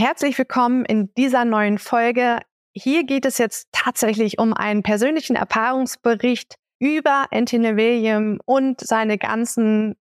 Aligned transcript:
Herzlich 0.00 0.38
willkommen 0.38 0.86
in 0.86 1.12
dieser 1.12 1.44
neuen 1.44 1.76
Folge. 1.76 2.38
Hier 2.72 3.04
geht 3.04 3.26
es 3.26 3.36
jetzt 3.36 3.68
tatsächlich 3.70 4.38
um 4.38 4.54
einen 4.54 4.82
persönlichen 4.82 5.36
Erfahrungsbericht 5.36 6.54
über 6.78 7.26
Anthony 7.30 7.76
William 7.76 8.40
und 8.46 8.80
seine 8.80 9.18
ganzen 9.18 9.96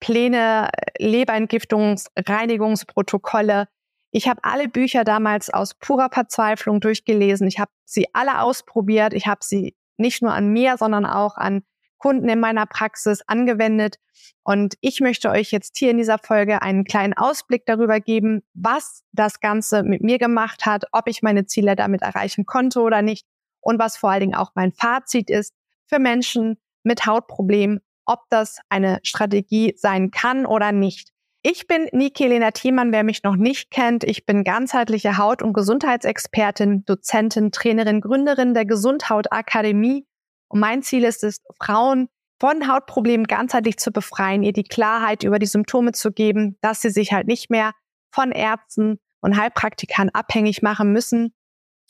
Pläne, 0.00 0.68
Leberentgiftungs-, 0.98 2.08
Reinigungsprotokolle. 2.14 3.68
Ich 4.10 4.28
habe 4.28 4.44
alle 4.44 4.68
Bücher 4.68 5.04
damals 5.04 5.48
aus 5.48 5.72
purer 5.72 6.10
Verzweiflung 6.12 6.80
durchgelesen. 6.80 7.48
Ich 7.48 7.58
habe 7.58 7.70
sie 7.86 8.06
alle 8.12 8.42
ausprobiert. 8.42 9.14
Ich 9.14 9.26
habe 9.26 9.40
sie 9.42 9.74
nicht 9.96 10.20
nur 10.20 10.34
an 10.34 10.52
mir, 10.52 10.76
sondern 10.76 11.06
auch 11.06 11.38
an 11.38 11.62
Kunden 11.98 12.28
in 12.28 12.40
meiner 12.40 12.66
Praxis 12.66 13.22
angewendet. 13.26 13.96
Und 14.42 14.74
ich 14.80 15.00
möchte 15.00 15.30
euch 15.30 15.50
jetzt 15.50 15.76
hier 15.76 15.90
in 15.90 15.98
dieser 15.98 16.18
Folge 16.18 16.62
einen 16.62 16.84
kleinen 16.84 17.14
Ausblick 17.14 17.66
darüber 17.66 18.00
geben, 18.00 18.42
was 18.54 19.02
das 19.12 19.40
Ganze 19.40 19.82
mit 19.82 20.02
mir 20.02 20.18
gemacht 20.18 20.66
hat, 20.66 20.84
ob 20.92 21.08
ich 21.08 21.22
meine 21.22 21.46
Ziele 21.46 21.76
damit 21.76 22.02
erreichen 22.02 22.46
konnte 22.46 22.80
oder 22.80 23.02
nicht 23.02 23.26
und 23.60 23.78
was 23.78 23.96
vor 23.96 24.10
allen 24.10 24.20
Dingen 24.20 24.34
auch 24.34 24.52
mein 24.54 24.72
Fazit 24.72 25.30
ist 25.30 25.54
für 25.86 25.98
Menschen 25.98 26.58
mit 26.82 27.06
Hautproblemen, 27.06 27.80
ob 28.06 28.20
das 28.30 28.58
eine 28.68 28.98
Strategie 29.02 29.74
sein 29.76 30.10
kann 30.10 30.46
oder 30.46 30.72
nicht. 30.72 31.10
Ich 31.42 31.68
bin 31.68 31.88
Niki 31.92 32.26
Lena 32.26 32.50
Thiemann, 32.50 32.90
wer 32.90 33.04
mich 33.04 33.22
noch 33.22 33.36
nicht 33.36 33.70
kennt. 33.70 34.02
Ich 34.02 34.26
bin 34.26 34.42
ganzheitliche 34.42 35.18
Haut- 35.18 35.40
und 35.40 35.52
Gesundheitsexpertin, 35.52 36.84
Dozentin, 36.84 37.52
Trainerin, 37.52 38.00
Gründerin 38.00 38.54
der 38.54 38.64
Gesundhaut 38.64 39.30
Akademie 39.30 40.04
und 40.48 40.60
mein 40.60 40.82
Ziel 40.82 41.04
ist 41.04 41.24
es, 41.24 41.40
Frauen 41.60 42.08
von 42.40 42.68
Hautproblemen 42.68 43.26
ganzheitlich 43.26 43.78
zu 43.78 43.90
befreien, 43.90 44.42
ihr 44.42 44.52
die 44.52 44.64
Klarheit 44.64 45.24
über 45.24 45.38
die 45.38 45.46
Symptome 45.46 45.92
zu 45.92 46.12
geben, 46.12 46.56
dass 46.60 46.80
sie 46.80 46.90
sich 46.90 47.12
halt 47.12 47.26
nicht 47.26 47.50
mehr 47.50 47.72
von 48.10 48.32
Ärzten 48.32 48.98
und 49.20 49.36
Heilpraktikern 49.36 50.10
abhängig 50.10 50.62
machen 50.62 50.92
müssen. 50.92 51.34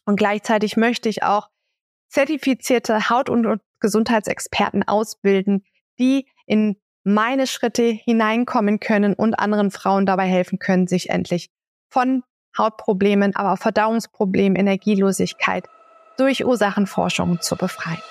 Und 0.07 0.17
gleichzeitig 0.17 0.77
möchte 0.77 1.09
ich 1.09 1.23
auch 1.23 1.49
zertifizierte 2.09 3.11
Haut- 3.11 3.29
und 3.29 3.61
Gesundheitsexperten 3.81 4.83
ausbilden, 4.89 5.65
die 5.99 6.27
in 6.47 6.77
meine 7.05 7.47
Schritte 7.47 7.83
hineinkommen 7.83 8.81
können 8.81 9.15
und 9.15 9.39
anderen 9.39 9.71
Frauen 9.71 10.07
dabei 10.07 10.27
helfen 10.27 10.59
können, 10.59 10.87
sich 10.87 11.11
endlich 11.11 11.51
von 11.89 12.23
Hautproblemen, 12.57 13.37
aber 13.37 13.53
auch 13.53 13.59
Verdauungsproblemen, 13.59 14.57
Energielosigkeit 14.57 15.69
durch 16.17 16.45
Ursachenforschung 16.45 17.41
zu 17.41 17.57
befreien. 17.57 18.03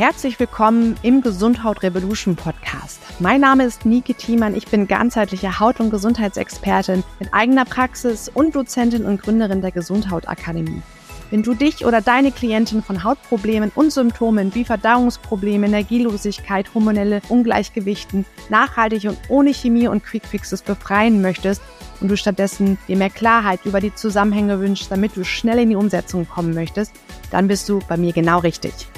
Herzlich 0.00 0.40
willkommen 0.40 0.96
im 1.02 1.20
Gesundhaut 1.20 1.82
Revolution 1.82 2.34
Podcast. 2.34 3.02
Mein 3.18 3.42
Name 3.42 3.64
ist 3.64 3.84
Nike 3.84 4.14
Thiemann. 4.14 4.54
Ich 4.56 4.66
bin 4.66 4.88
ganzheitliche 4.88 5.60
Haut- 5.60 5.78
und 5.78 5.90
Gesundheitsexpertin 5.90 7.04
mit 7.18 7.34
eigener 7.34 7.66
Praxis 7.66 8.30
und 8.32 8.56
Dozentin 8.56 9.04
und 9.04 9.20
Gründerin 9.20 9.60
der 9.60 9.72
Gesundhaut 9.72 10.26
Akademie. 10.26 10.80
Wenn 11.28 11.42
du 11.42 11.52
dich 11.52 11.84
oder 11.84 12.00
deine 12.00 12.32
Klientin 12.32 12.82
von 12.82 13.04
Hautproblemen 13.04 13.72
und 13.74 13.92
Symptomen 13.92 14.54
wie 14.54 14.64
Verdauungsprobleme, 14.64 15.66
Energielosigkeit, 15.66 16.72
hormonelle 16.72 17.20
Ungleichgewichten 17.28 18.24
nachhaltig 18.48 19.04
und 19.04 19.18
ohne 19.28 19.52
Chemie 19.52 19.86
und 19.86 20.02
Quickfixes 20.02 20.62
befreien 20.62 21.20
möchtest 21.20 21.60
und 22.00 22.08
du 22.08 22.16
stattdessen 22.16 22.78
dir 22.88 22.96
mehr 22.96 23.10
Klarheit 23.10 23.66
über 23.66 23.80
die 23.80 23.94
Zusammenhänge 23.94 24.60
wünschst, 24.60 24.90
damit 24.90 25.14
du 25.14 25.24
schnell 25.24 25.58
in 25.58 25.68
die 25.68 25.76
Umsetzung 25.76 26.26
kommen 26.26 26.54
möchtest, 26.54 26.94
dann 27.30 27.48
bist 27.48 27.68
du 27.68 27.80
bei 27.86 27.98
mir 27.98 28.14
genau 28.14 28.38
richtig. 28.38 28.88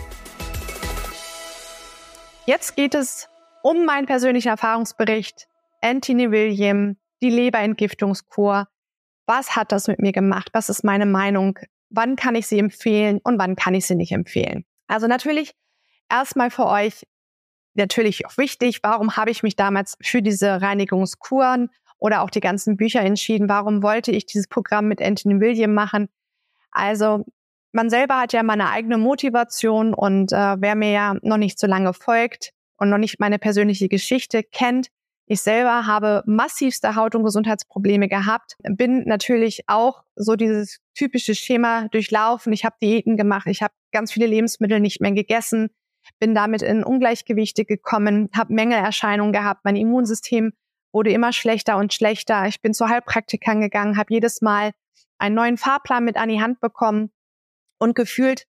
Jetzt 2.45 2.75
geht 2.75 2.97
es 2.97 3.29
um 3.63 3.85
meinen 3.85 4.07
persönlichen 4.07 4.49
Erfahrungsbericht. 4.49 5.47
Anthony 5.81 6.33
William, 6.33 6.97
die 7.23 7.31
Leberentgiftungskur. 7.31 8.67
Was 9.27 9.55
hat 9.55 9.71
das 9.71 9.87
mit 9.87 10.01
mir 10.01 10.11
gemacht? 10.11 10.49
Was 10.53 10.69
ist 10.69 10.83
meine 10.83 11.07
Meinung? 11.07 11.57
Wann 11.89 12.17
kann 12.17 12.35
ich 12.35 12.49
sie 12.49 12.59
empfehlen 12.59 13.21
und 13.23 13.39
wann 13.39 13.55
kann 13.55 13.75
ich 13.75 13.87
sie 13.87 13.95
nicht 13.95 14.11
empfehlen? 14.11 14.65
Also 14.89 15.07
natürlich 15.07 15.55
erstmal 16.11 16.51
für 16.51 16.67
euch 16.67 17.07
natürlich 17.75 18.27
auch 18.27 18.37
wichtig, 18.37 18.81
warum 18.83 19.17
habe 19.17 19.31
ich 19.31 19.45
mich 19.45 19.55
damals 19.55 19.97
für 20.03 20.21
diese 20.21 20.61
Reinigungskuren 20.61 21.71
oder 21.99 22.23
auch 22.23 22.31
die 22.31 22.41
ganzen 22.41 22.77
Bücher 22.77 23.03
entschieden? 23.03 23.49
Warum 23.49 23.85
wollte 23.85 24.11
ich 24.11 24.27
dieses 24.27 24.49
Programm 24.49 24.89
mit 24.89 25.01
Anthony 25.01 25.41
William 25.41 25.75
machen? 25.75 26.09
Also 26.73 27.25
man 27.73 27.91
selber 27.91 28.21
hat 28.21 28.33
ja 28.33 28.43
meine 28.43 28.71
eigene 28.71 28.99
Motivation 28.99 29.95
und 29.95 30.33
äh, 30.33 30.57
wer 30.61 30.75
mir 30.75 30.91
ja 30.91 31.17
noch 31.23 31.39
nicht 31.39 31.59
so 31.59 31.67
lange 31.67 31.93
folgt 31.95 32.51
und 32.77 32.91
noch 32.91 32.99
nicht 32.99 33.19
meine 33.19 33.39
persönliche 33.39 33.89
Geschichte 33.89 34.43
kennt, 34.43 34.89
ich 35.27 35.41
selber 35.41 35.87
habe 35.87 36.23
massivste 36.27 36.95
Haut- 36.95 37.15
und 37.15 37.25
Gesundheitsprobleme 37.25 38.09
gehabt, 38.09 38.57
bin 38.63 39.05
natürlich 39.05 39.63
auch 39.67 40.03
so 40.15 40.37
dieses 40.37 40.81
typische 40.95 41.35
Schema 41.35 41.89
durchlaufen. 41.89 42.53
Ich 42.53 42.65
habe 42.65 42.77
Diäten 42.83 43.17
gemacht, 43.17 43.47
ich 43.47 43.63
habe 43.63 43.73
ganz 43.93 44.13
viele 44.13 44.27
Lebensmittel 44.27 44.81
nicht 44.81 45.01
mehr 45.01 45.13
gegessen, 45.13 45.71
bin 46.19 46.35
damit 46.35 46.61
in 46.61 46.85
Ungleichgewichte 46.85 47.65
gekommen, 47.65 48.29
habe 48.37 48.53
Mängelerscheinungen 48.53 49.33
gehabt, 49.33 49.65
mein 49.65 49.77
Immunsystem 49.77 50.53
wurde 50.93 51.13
immer 51.13 51.33
schlechter 51.33 51.79
und 51.79 51.95
schlechter. 51.95 52.47
Ich 52.47 52.61
bin 52.61 52.75
zu 52.75 52.89
Heilpraktikern 52.89 53.61
gegangen, 53.61 53.97
habe 53.97 54.13
jedes 54.13 54.43
Mal 54.43 54.73
einen 55.19 55.37
neuen 55.37 55.57
Fahrplan 55.57 56.05
mit 56.05 56.17
an 56.17 56.29
die 56.29 56.43
Hand 56.43 56.61
bekommen 56.61 57.11
und 57.83 57.95
gefühlt, 57.95 58.47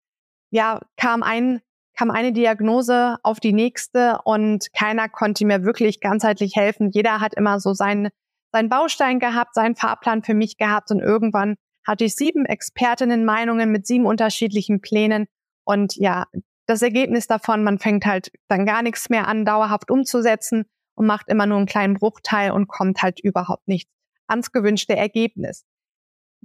ja, 0.50 0.80
kam 0.96 1.22
ein, 1.22 1.60
kam 1.96 2.10
eine 2.10 2.32
Diagnose 2.32 3.16
auf 3.22 3.40
die 3.40 3.54
nächste 3.54 4.18
und 4.24 4.72
keiner 4.74 5.08
konnte 5.08 5.46
mir 5.46 5.64
wirklich 5.64 6.00
ganzheitlich 6.00 6.54
helfen. 6.54 6.90
Jeder 6.90 7.20
hat 7.20 7.34
immer 7.34 7.58
so 7.58 7.72
seinen, 7.72 8.10
seinen 8.52 8.68
Baustein 8.68 9.18
gehabt, 9.18 9.54
seinen 9.54 9.74
Fahrplan 9.74 10.22
für 10.22 10.34
mich 10.34 10.58
gehabt 10.58 10.90
und 10.90 11.00
irgendwann 11.00 11.56
hatte 11.86 12.04
ich 12.04 12.14
sieben 12.14 12.44
Expertinnen-Meinungen 12.44 13.72
mit 13.72 13.86
sieben 13.86 14.06
unterschiedlichen 14.06 14.80
Plänen 14.80 15.26
und 15.64 15.96
ja, 15.96 16.26
das 16.66 16.82
Ergebnis 16.82 17.26
davon, 17.26 17.64
man 17.64 17.78
fängt 17.78 18.06
halt 18.06 18.30
dann 18.48 18.66
gar 18.66 18.82
nichts 18.82 19.08
mehr 19.08 19.26
an, 19.26 19.44
dauerhaft 19.44 19.90
umzusetzen 19.90 20.64
und 20.94 21.06
macht 21.06 21.28
immer 21.28 21.46
nur 21.46 21.56
einen 21.56 21.66
kleinen 21.66 21.94
Bruchteil 21.94 22.52
und 22.52 22.68
kommt 22.68 23.02
halt 23.02 23.18
überhaupt 23.20 23.66
nicht 23.66 23.88
ans 24.28 24.52
gewünschte 24.52 24.94
Ergebnis. 24.94 25.64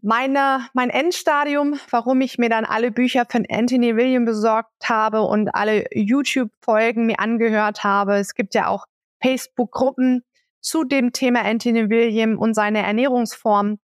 Meine, 0.01 0.67
mein 0.73 0.91
Endstadium, 0.91 1.79
warum 1.89 2.21
ich 2.21 2.37
mir 2.37 2.49
dann 2.49 2.65
alle 2.65 2.91
Bücher 2.91 3.25
von 3.29 3.45
Anthony 3.49 3.95
William 3.95 4.25
besorgt 4.25 4.71
habe 4.83 5.21
und 5.21 5.49
alle 5.55 5.85
YouTube-Folgen 5.91 7.07
mir 7.07 7.19
angehört 7.19 7.83
habe. 7.83 8.15
Es 8.17 8.35
gibt 8.35 8.53
ja 8.53 8.67
auch 8.67 8.85
Facebook-Gruppen 9.23 10.23
zu 10.61 10.83
dem 10.83 11.13
Thema 11.13 11.43
Anthony 11.43 11.89
William 11.89 12.37
und 12.37 12.53
seine 12.53 12.85
Ernährungsform. 12.85 13.79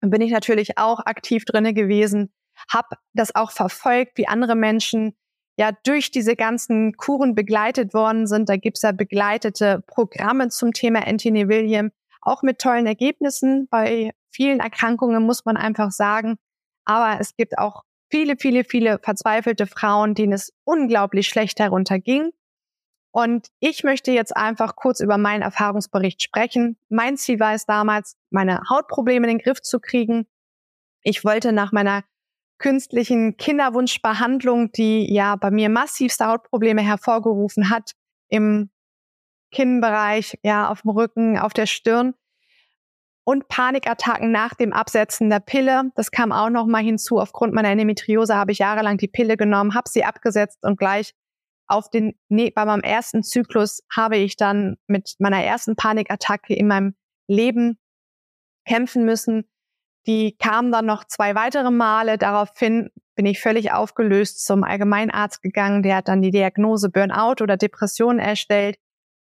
Bin 0.00 0.20
ich 0.22 0.32
natürlich 0.32 0.78
auch 0.78 1.00
aktiv 1.00 1.44
drinne 1.44 1.74
gewesen, 1.74 2.32
habe 2.72 2.96
das 3.12 3.34
auch 3.34 3.50
verfolgt, 3.50 4.16
wie 4.16 4.28
andere 4.28 4.54
Menschen 4.54 5.14
ja 5.56 5.72
durch 5.84 6.10
diese 6.10 6.34
ganzen 6.34 6.96
Kuren 6.96 7.34
begleitet 7.34 7.92
worden 7.92 8.26
sind. 8.26 8.48
Da 8.48 8.56
gibt's 8.56 8.82
ja 8.82 8.92
begleitete 8.92 9.82
Programme 9.86 10.48
zum 10.48 10.72
Thema 10.72 11.06
Anthony 11.06 11.48
William, 11.48 11.90
auch 12.22 12.42
mit 12.42 12.58
tollen 12.58 12.86
Ergebnissen. 12.86 13.68
Bei 13.70 14.12
vielen 14.32 14.60
Erkrankungen 14.60 15.22
muss 15.24 15.44
man 15.44 15.56
einfach 15.56 15.90
sagen. 15.90 16.36
Aber 16.84 17.20
es 17.20 17.36
gibt 17.36 17.58
auch 17.58 17.82
viele, 18.10 18.36
viele, 18.36 18.64
viele 18.64 18.98
verzweifelte 18.98 19.66
Frauen, 19.66 20.14
denen 20.14 20.32
es 20.32 20.52
unglaublich 20.64 21.28
schlecht 21.28 21.60
herunterging. 21.60 22.30
Und 23.12 23.48
ich 23.60 23.84
möchte 23.84 24.10
jetzt 24.10 24.34
einfach 24.34 24.74
kurz 24.74 25.00
über 25.00 25.18
meinen 25.18 25.42
Erfahrungsbericht 25.42 26.22
sprechen. 26.22 26.78
Mein 26.88 27.16
Ziel 27.16 27.38
war 27.40 27.54
es 27.54 27.66
damals, 27.66 28.16
meine 28.30 28.60
Hautprobleme 28.70 29.26
in 29.26 29.36
den 29.36 29.44
Griff 29.44 29.60
zu 29.60 29.80
kriegen. 29.80 30.26
Ich 31.02 31.24
wollte 31.24 31.52
nach 31.52 31.72
meiner 31.72 32.04
künstlichen 32.58 33.36
Kinderwunschbehandlung, 33.36 34.72
die 34.72 35.12
ja 35.12 35.36
bei 35.36 35.50
mir 35.50 35.68
massivste 35.68 36.26
Hautprobleme 36.26 36.80
hervorgerufen 36.80 37.68
hat, 37.70 37.92
im 38.28 38.70
Kinnbereich, 39.50 40.38
ja, 40.42 40.68
auf 40.68 40.82
dem 40.82 40.92
Rücken, 40.92 41.38
auf 41.38 41.52
der 41.52 41.66
Stirn, 41.66 42.14
und 43.24 43.48
Panikattacken 43.48 44.32
nach 44.32 44.54
dem 44.54 44.72
Absetzen 44.72 45.30
der 45.30 45.40
Pille. 45.40 45.90
Das 45.94 46.10
kam 46.10 46.32
auch 46.32 46.50
noch 46.50 46.66
mal 46.66 46.82
hinzu. 46.82 47.20
Aufgrund 47.20 47.54
meiner 47.54 47.68
Endometriose 47.68 48.36
habe 48.36 48.52
ich 48.52 48.58
jahrelang 48.58 48.96
die 48.98 49.08
Pille 49.08 49.36
genommen, 49.36 49.74
habe 49.74 49.88
sie 49.88 50.04
abgesetzt 50.04 50.58
und 50.62 50.78
gleich 50.78 51.14
auf 51.68 51.88
den 51.88 52.14
nee, 52.28 52.50
bei 52.50 52.64
meinem 52.64 52.82
ersten 52.82 53.22
Zyklus 53.22 53.82
habe 53.94 54.16
ich 54.16 54.36
dann 54.36 54.76
mit 54.88 55.14
meiner 55.18 55.42
ersten 55.42 55.76
Panikattacke 55.76 56.54
in 56.54 56.66
meinem 56.66 56.94
Leben 57.28 57.78
kämpfen 58.66 59.04
müssen. 59.04 59.48
Die 60.06 60.36
kam 60.36 60.72
dann 60.72 60.86
noch 60.86 61.04
zwei 61.04 61.34
weitere 61.34 61.70
Male. 61.70 62.18
Daraufhin 62.18 62.90
bin 63.14 63.26
ich 63.26 63.40
völlig 63.40 63.72
aufgelöst 63.72 64.44
zum 64.44 64.64
Allgemeinarzt 64.64 65.42
gegangen. 65.42 65.82
Der 65.82 65.96
hat 65.96 66.08
dann 66.08 66.22
die 66.22 66.30
Diagnose 66.30 66.90
Burnout 66.90 67.42
oder 67.42 67.56
Depression 67.56 68.18
erstellt. 68.18 68.76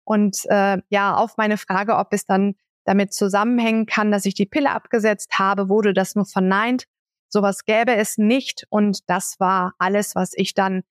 Und 0.05 0.39
äh, 0.45 0.77
ja, 0.89 1.15
auf 1.15 1.37
meine 1.37 1.57
Frage, 1.57 1.97
ob 1.97 2.13
es 2.13 2.25
dann 2.25 2.55
damit 2.89 3.13
zusammenhängen 3.13 3.85
kann, 3.85 4.11
dass 4.11 4.25
ich 4.25 4.33
die 4.33 4.47
Pille 4.47 4.71
abgesetzt 4.71 5.37
habe, 5.37 5.69
wurde 5.69 5.93
das 5.93 6.15
nur 6.15 6.25
verneint. 6.25 6.85
Sowas 7.31 7.63
gäbe 7.63 7.95
es 7.95 8.17
nicht. 8.17 8.65
Und 8.69 9.07
das 9.07 9.39
war 9.39 9.75
alles, 9.77 10.15
was 10.15 10.31
ich 10.33 10.55
dann 10.55 10.81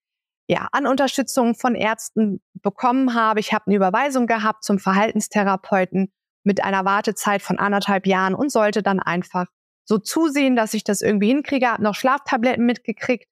ja, 0.46 0.68
an 0.70 0.86
Unterstützung 0.86 1.56
von 1.56 1.74
Ärzten 1.74 2.40
bekommen 2.54 3.14
habe. 3.14 3.40
Ich 3.40 3.52
habe 3.52 3.66
eine 3.66 3.74
Überweisung 3.74 4.28
gehabt 4.28 4.62
zum 4.62 4.78
Verhaltenstherapeuten. 4.78 6.12
mit 6.44 6.62
einer 6.62 6.84
Wartezeit 6.84 7.42
von 7.42 7.58
anderthalb 7.58 8.06
Jahren 8.06 8.34
und 8.34 8.50
sollte 8.50 8.82
dann 8.82 9.00
einfach 9.00 9.46
so 9.84 9.98
zusehen, 9.98 10.54
dass 10.54 10.72
ich 10.72 10.84
das 10.84 11.02
irgendwie 11.02 11.26
hinkriege. 11.26 11.68
Hab 11.68 11.80
noch 11.80 11.96
Schlaftabletten 11.96 12.64
mitgekriegt 12.64 13.26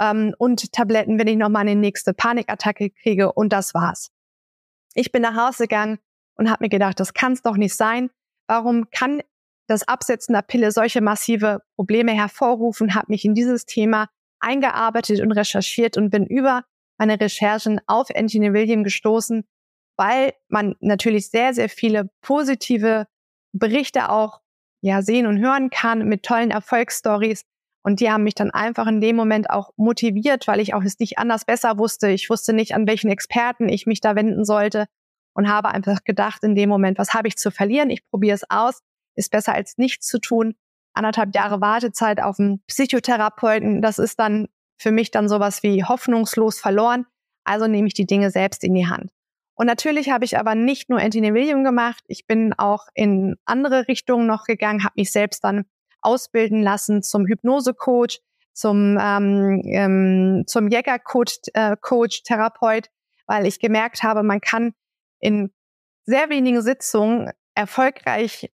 ähm, 0.00 0.34
und 0.38 0.72
Tabletten, 0.72 1.20
wenn 1.20 1.28
ich 1.28 1.36
noch 1.36 1.48
mal 1.48 1.60
eine 1.60 1.76
nächste 1.76 2.12
Panikattacke 2.12 2.90
kriege 2.90 3.32
und 3.32 3.52
das 3.52 3.74
war's. 3.74 4.10
Ich 4.94 5.12
bin 5.12 5.22
nach 5.22 5.36
Hause 5.36 5.68
gegangen 5.68 5.98
und 6.36 6.50
habe 6.50 6.64
mir 6.64 6.68
gedacht, 6.68 7.00
das 7.00 7.14
kann's 7.14 7.42
doch 7.42 7.56
nicht 7.56 7.74
sein. 7.74 8.10
Warum 8.48 8.90
kann 8.90 9.22
das 9.68 9.86
Absetzen 9.86 10.34
der 10.34 10.42
Pille 10.42 10.72
solche 10.72 11.00
massive 11.00 11.62
Probleme 11.76 12.12
hervorrufen? 12.12 12.94
Habe 12.94 13.06
mich 13.08 13.24
in 13.24 13.34
dieses 13.34 13.66
Thema 13.66 14.08
eingearbeitet 14.40 15.20
und 15.20 15.32
recherchiert 15.32 15.96
und 15.96 16.10
bin 16.10 16.26
über 16.26 16.64
meine 16.98 17.20
Recherchen 17.20 17.80
auf 17.86 18.08
Anthony 18.14 18.52
William 18.52 18.84
gestoßen, 18.84 19.44
weil 19.96 20.32
man 20.48 20.74
natürlich 20.80 21.30
sehr, 21.30 21.54
sehr 21.54 21.68
viele 21.68 22.10
positive 22.20 23.06
Berichte 23.52 24.10
auch 24.10 24.40
ja 24.82 25.02
sehen 25.02 25.26
und 25.26 25.38
hören 25.38 25.70
kann 25.70 26.08
mit 26.08 26.24
tollen 26.24 26.50
Erfolgsstories. 26.50 27.44
Und 27.84 28.00
die 28.00 28.10
haben 28.10 28.22
mich 28.22 28.34
dann 28.34 28.50
einfach 28.50 28.86
in 28.86 29.00
dem 29.00 29.16
Moment 29.16 29.50
auch 29.50 29.72
motiviert, 29.76 30.46
weil 30.46 30.60
ich 30.60 30.74
auch 30.74 30.82
es 30.84 30.98
nicht 30.98 31.18
anders 31.18 31.44
besser 31.44 31.78
wusste. 31.78 32.08
Ich 32.10 32.30
wusste 32.30 32.52
nicht, 32.52 32.74
an 32.74 32.86
welchen 32.86 33.10
Experten 33.10 33.68
ich 33.68 33.86
mich 33.86 34.00
da 34.00 34.14
wenden 34.14 34.44
sollte 34.44 34.86
und 35.34 35.48
habe 35.48 35.68
einfach 35.68 36.04
gedacht 36.04 36.42
in 36.42 36.54
dem 36.54 36.68
Moment, 36.68 36.98
was 36.98 37.14
habe 37.14 37.28
ich 37.28 37.36
zu 37.36 37.50
verlieren? 37.50 37.90
Ich 37.90 38.06
probiere 38.08 38.34
es 38.34 38.48
aus, 38.50 38.80
ist 39.14 39.30
besser 39.30 39.54
als 39.54 39.78
nichts 39.78 40.06
zu 40.06 40.18
tun. 40.18 40.54
Anderthalb 40.94 41.34
Jahre 41.34 41.60
Wartezeit 41.60 42.22
auf 42.22 42.38
einen 42.38 42.62
Psychotherapeuten, 42.66 43.80
das 43.80 43.98
ist 43.98 44.18
dann 44.18 44.48
für 44.76 44.90
mich 44.90 45.10
dann 45.10 45.28
sowas 45.28 45.62
wie 45.62 45.84
hoffnungslos 45.84 46.60
verloren. 46.60 47.06
Also 47.44 47.66
nehme 47.66 47.88
ich 47.88 47.94
die 47.94 48.06
Dinge 48.06 48.30
selbst 48.30 48.62
in 48.62 48.74
die 48.74 48.86
Hand. 48.86 49.10
Und 49.54 49.66
natürlich 49.66 50.10
habe 50.10 50.24
ich 50.24 50.38
aber 50.38 50.54
nicht 50.54 50.90
nur 50.90 51.00
Anthony 51.00 51.34
William 51.34 51.62
gemacht, 51.62 52.02
ich 52.08 52.26
bin 52.26 52.52
auch 52.54 52.86
in 52.94 53.36
andere 53.44 53.86
Richtungen 53.86 54.26
noch 54.26 54.44
gegangen, 54.44 54.82
habe 54.82 54.94
mich 54.96 55.12
selbst 55.12 55.44
dann 55.44 55.64
ausbilden 56.00 56.62
lassen 56.62 57.02
zum 57.02 57.26
Hypnosecoach, 57.26 58.20
zum 58.52 58.98
ähm, 59.00 59.62
ähm, 59.64 60.44
zum 60.46 60.68
Jägercoach, 60.68 61.38
äh, 61.54 61.76
Coach, 61.80 62.22
Therapeut, 62.22 62.88
weil 63.26 63.46
ich 63.46 63.60
gemerkt 63.60 64.02
habe, 64.02 64.22
man 64.22 64.40
kann 64.40 64.74
in 65.22 65.50
sehr 66.04 66.28
wenigen 66.28 66.60
Sitzungen 66.60 67.30
erfolgreich 67.54 68.50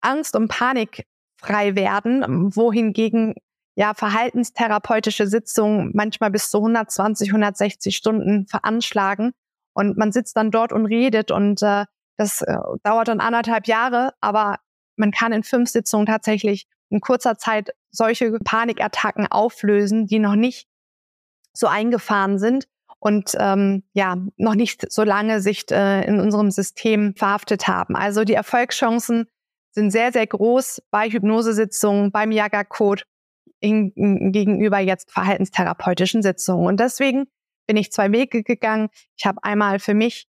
Angst 0.00 0.36
und 0.36 0.48
Panik 0.48 1.06
frei 1.40 1.74
werden, 1.74 2.54
wohingegen 2.54 3.34
ja 3.74 3.94
verhaltenstherapeutische 3.94 5.26
Sitzungen 5.26 5.90
manchmal 5.94 6.30
bis 6.30 6.50
zu 6.50 6.58
120, 6.58 7.30
160 7.30 7.96
Stunden 7.96 8.46
veranschlagen 8.46 9.32
und 9.72 9.96
man 9.96 10.12
sitzt 10.12 10.36
dann 10.36 10.50
dort 10.50 10.72
und 10.72 10.86
redet 10.86 11.30
und 11.30 11.62
äh, 11.62 11.86
das 12.16 12.42
äh, 12.42 12.56
dauert 12.82 13.08
dann 13.08 13.20
anderthalb 13.20 13.66
Jahre, 13.66 14.12
aber 14.20 14.58
man 14.96 15.12
kann 15.12 15.32
in 15.32 15.42
fünf 15.42 15.70
Sitzungen 15.70 16.06
tatsächlich 16.06 16.66
in 16.90 17.00
kurzer 17.00 17.38
Zeit 17.38 17.70
solche 17.90 18.30
Panikattacken 18.44 19.26
auflösen, 19.26 20.06
die 20.06 20.18
noch 20.18 20.34
nicht 20.34 20.68
so 21.54 21.66
eingefahren 21.66 22.38
sind 22.38 22.66
und 23.00 23.32
ähm, 23.38 23.82
ja 23.92 24.16
noch 24.36 24.54
nicht 24.54 24.90
so 24.92 25.02
lange 25.02 25.40
sich 25.40 25.64
äh, 25.70 26.04
in 26.06 26.20
unserem 26.20 26.50
System 26.50 27.14
verhaftet 27.16 27.66
haben. 27.66 27.96
Also 27.96 28.24
die 28.24 28.34
Erfolgschancen 28.34 29.26
sind 29.72 29.90
sehr 29.90 30.12
sehr 30.12 30.26
groß 30.26 30.82
bei 30.90 31.08
Hypnosesitzungen, 31.08 32.12
beim 32.12 32.30
Yaga 32.30 32.64
Code 32.64 33.02
in, 33.60 33.90
in, 33.92 34.32
gegenüber 34.32 34.78
jetzt 34.78 35.10
verhaltenstherapeutischen 35.10 36.22
Sitzungen 36.22 36.66
und 36.66 36.78
deswegen 36.78 37.26
bin 37.66 37.76
ich 37.76 37.92
zwei 37.92 38.12
Wege 38.12 38.42
gegangen. 38.42 38.88
Ich 39.16 39.26
habe 39.26 39.42
einmal 39.42 39.78
für 39.78 39.94
mich 39.94 40.26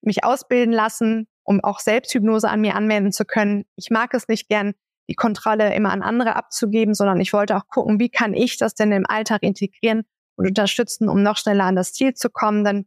mich 0.00 0.24
ausbilden 0.24 0.72
lassen, 0.72 1.26
um 1.44 1.62
auch 1.62 1.80
Selbsthypnose 1.80 2.48
an 2.48 2.60
mir 2.60 2.74
anwenden 2.74 3.12
zu 3.12 3.24
können. 3.24 3.64
Ich 3.76 3.90
mag 3.90 4.14
es 4.14 4.28
nicht 4.28 4.48
gern, 4.48 4.74
die 5.08 5.14
Kontrolle 5.14 5.74
immer 5.74 5.90
an 5.90 6.02
andere 6.02 6.36
abzugeben, 6.36 6.94
sondern 6.94 7.20
ich 7.20 7.32
wollte 7.32 7.56
auch 7.56 7.66
gucken, 7.68 7.98
wie 7.98 8.08
kann 8.08 8.32
ich 8.32 8.56
das 8.56 8.74
denn 8.74 8.92
im 8.92 9.06
Alltag 9.06 9.42
integrieren 9.42 10.04
und 10.36 10.46
unterstützen, 10.46 11.08
um 11.08 11.22
noch 11.22 11.36
schneller 11.36 11.64
an 11.64 11.76
das 11.76 11.92
Ziel 11.92 12.14
zu 12.14 12.30
kommen. 12.30 12.64
Denn 12.64 12.86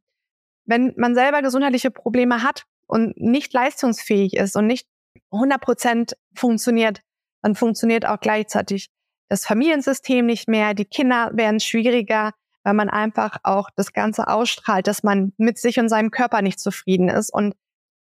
wenn 0.65 0.93
man 0.97 1.15
selber 1.15 1.41
gesundheitliche 1.41 1.91
Probleme 1.91 2.43
hat 2.43 2.63
und 2.87 3.17
nicht 3.17 3.53
leistungsfähig 3.53 4.35
ist 4.35 4.55
und 4.55 4.67
nicht 4.67 4.87
100 5.31 5.61
Prozent 5.61 6.17
funktioniert, 6.35 7.01
dann 7.41 7.55
funktioniert 7.55 8.05
auch 8.05 8.19
gleichzeitig 8.19 8.89
das 9.29 9.45
Familiensystem 9.45 10.25
nicht 10.25 10.47
mehr, 10.47 10.73
die 10.73 10.85
Kinder 10.85 11.31
werden 11.33 11.59
schwieriger, 11.59 12.31
weil 12.63 12.73
man 12.73 12.89
einfach 12.89 13.37
auch 13.43 13.69
das 13.75 13.93
Ganze 13.93 14.27
ausstrahlt, 14.27 14.87
dass 14.87 15.03
man 15.03 15.33
mit 15.37 15.57
sich 15.57 15.79
und 15.79 15.89
seinem 15.89 16.11
Körper 16.11 16.41
nicht 16.41 16.59
zufrieden 16.59 17.09
ist. 17.09 17.33
Und 17.33 17.53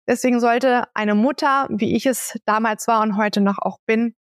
Deswegen 0.07 0.39
sollte 0.39 0.85
eine 0.95 1.15
Mutter, 1.15 1.67
wie 1.71 1.97
ich 1.97 2.07
es 2.07 2.39
damals 2.45 2.87
war 2.89 3.03
und 3.03 3.17
heute 3.17 3.41
noch 3.41 3.59
auch 3.59 3.79
bin, 3.87 4.15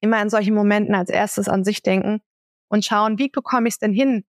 immer 0.00 0.20
in 0.22 0.30
solchen 0.30 0.54
Momenten 0.54 0.94
als 0.94 1.10
erstes 1.10 1.48
an 1.48 1.64
sich 1.64 1.82
denken 1.82 2.22
und 2.68 2.84
schauen, 2.84 3.18
wie 3.18 3.28
bekomme 3.28 3.68
ich 3.68 3.74
es 3.74 3.78
denn 3.78 3.92
hin, 3.92 4.24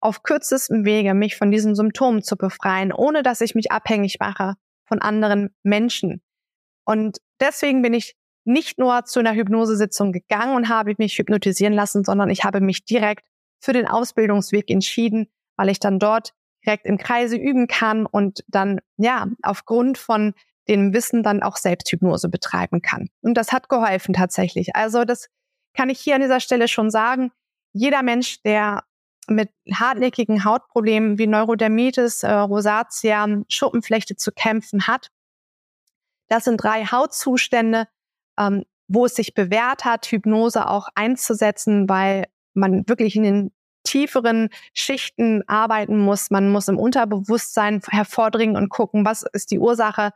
auf 0.00 0.22
kürzestem 0.22 0.84
Wege 0.84 1.14
mich 1.14 1.36
von 1.36 1.50
diesen 1.50 1.74
Symptomen 1.74 2.22
zu 2.22 2.36
befreien, 2.36 2.92
ohne 2.92 3.22
dass 3.22 3.40
ich 3.40 3.54
mich 3.54 3.72
abhängig 3.72 4.18
mache 4.20 4.54
von 4.86 5.00
anderen 5.00 5.50
Menschen. 5.62 6.22
Und 6.84 7.18
deswegen 7.40 7.82
bin 7.82 7.94
ich 7.94 8.16
nicht 8.44 8.78
nur 8.78 9.04
zu 9.04 9.20
einer 9.20 9.34
Hypnosesitzung 9.34 10.12
gegangen 10.12 10.56
und 10.56 10.68
habe 10.68 10.94
mich 10.98 11.18
hypnotisieren 11.18 11.74
lassen, 11.74 12.04
sondern 12.04 12.30
ich 12.30 12.44
habe 12.44 12.60
mich 12.60 12.84
direkt 12.84 13.26
für 13.60 13.72
den 13.72 13.86
Ausbildungsweg 13.86 14.70
entschieden, 14.70 15.28
weil 15.56 15.68
ich 15.68 15.80
dann 15.80 15.98
dort 15.98 16.32
direkt 16.64 16.86
im 16.86 16.96
Kreise 16.96 17.36
üben 17.36 17.66
kann 17.66 18.06
und 18.06 18.44
dann, 18.48 18.80
ja, 18.96 19.26
aufgrund 19.42 19.98
von 19.98 20.34
dem 20.68 20.92
Wissen 20.92 21.22
dann 21.22 21.42
auch 21.42 21.56
Selbsthypnose 21.56 22.28
betreiben 22.28 22.82
kann. 22.82 23.08
Und 23.20 23.34
das 23.34 23.52
hat 23.52 23.68
geholfen 23.68 24.14
tatsächlich. 24.14 24.74
Also 24.74 25.04
das 25.04 25.28
kann 25.74 25.90
ich 25.90 26.00
hier 26.00 26.14
an 26.14 26.20
dieser 26.20 26.40
Stelle 26.40 26.68
schon 26.68 26.90
sagen. 26.90 27.30
Jeder 27.72 28.02
Mensch, 28.02 28.42
der 28.42 28.82
mit 29.28 29.50
hartnäckigen 29.72 30.44
Hautproblemen 30.44 31.18
wie 31.18 31.26
Neurodermitis, 31.26 32.22
äh, 32.22 32.32
Rosatia, 32.32 33.26
Schuppenflechte 33.48 34.16
zu 34.16 34.32
kämpfen 34.32 34.86
hat, 34.86 35.10
das 36.28 36.44
sind 36.44 36.58
drei 36.58 36.84
Hautzustände, 36.84 37.88
ähm, 38.38 38.64
wo 38.86 39.06
es 39.06 39.14
sich 39.14 39.34
bewährt 39.34 39.84
hat, 39.84 40.06
Hypnose 40.06 40.68
auch 40.68 40.88
einzusetzen, 40.94 41.88
weil 41.88 42.26
man 42.54 42.88
wirklich 42.88 43.16
in 43.16 43.22
den 43.22 43.52
tieferen 43.84 44.50
Schichten 44.74 45.42
arbeiten 45.46 45.98
muss. 45.98 46.30
Man 46.30 46.50
muss 46.50 46.68
im 46.68 46.78
Unterbewusstsein 46.78 47.80
hervordringen 47.88 48.56
und 48.56 48.68
gucken, 48.68 49.04
was 49.04 49.24
ist 49.32 49.50
die 49.50 49.58
Ursache. 49.58 50.12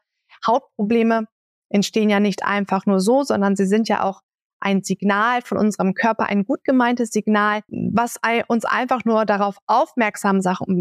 Hautprobleme 0.46 1.26
entstehen 1.70 2.10
ja 2.10 2.20
nicht 2.20 2.44
einfach 2.44 2.86
nur 2.86 3.00
so, 3.00 3.22
sondern 3.22 3.56
sie 3.56 3.66
sind 3.66 3.88
ja 3.88 4.02
auch 4.02 4.20
ein 4.62 4.82
Signal 4.82 5.42
von 5.42 5.58
unserem 5.58 5.94
Körper, 5.94 6.26
ein 6.26 6.44
gut 6.44 6.64
gemeintes 6.64 7.10
Signal, 7.10 7.60
was 7.68 8.18
uns 8.48 8.64
einfach 8.64 9.04
nur 9.04 9.24
darauf 9.24 9.56
aufmerksam 9.66 10.40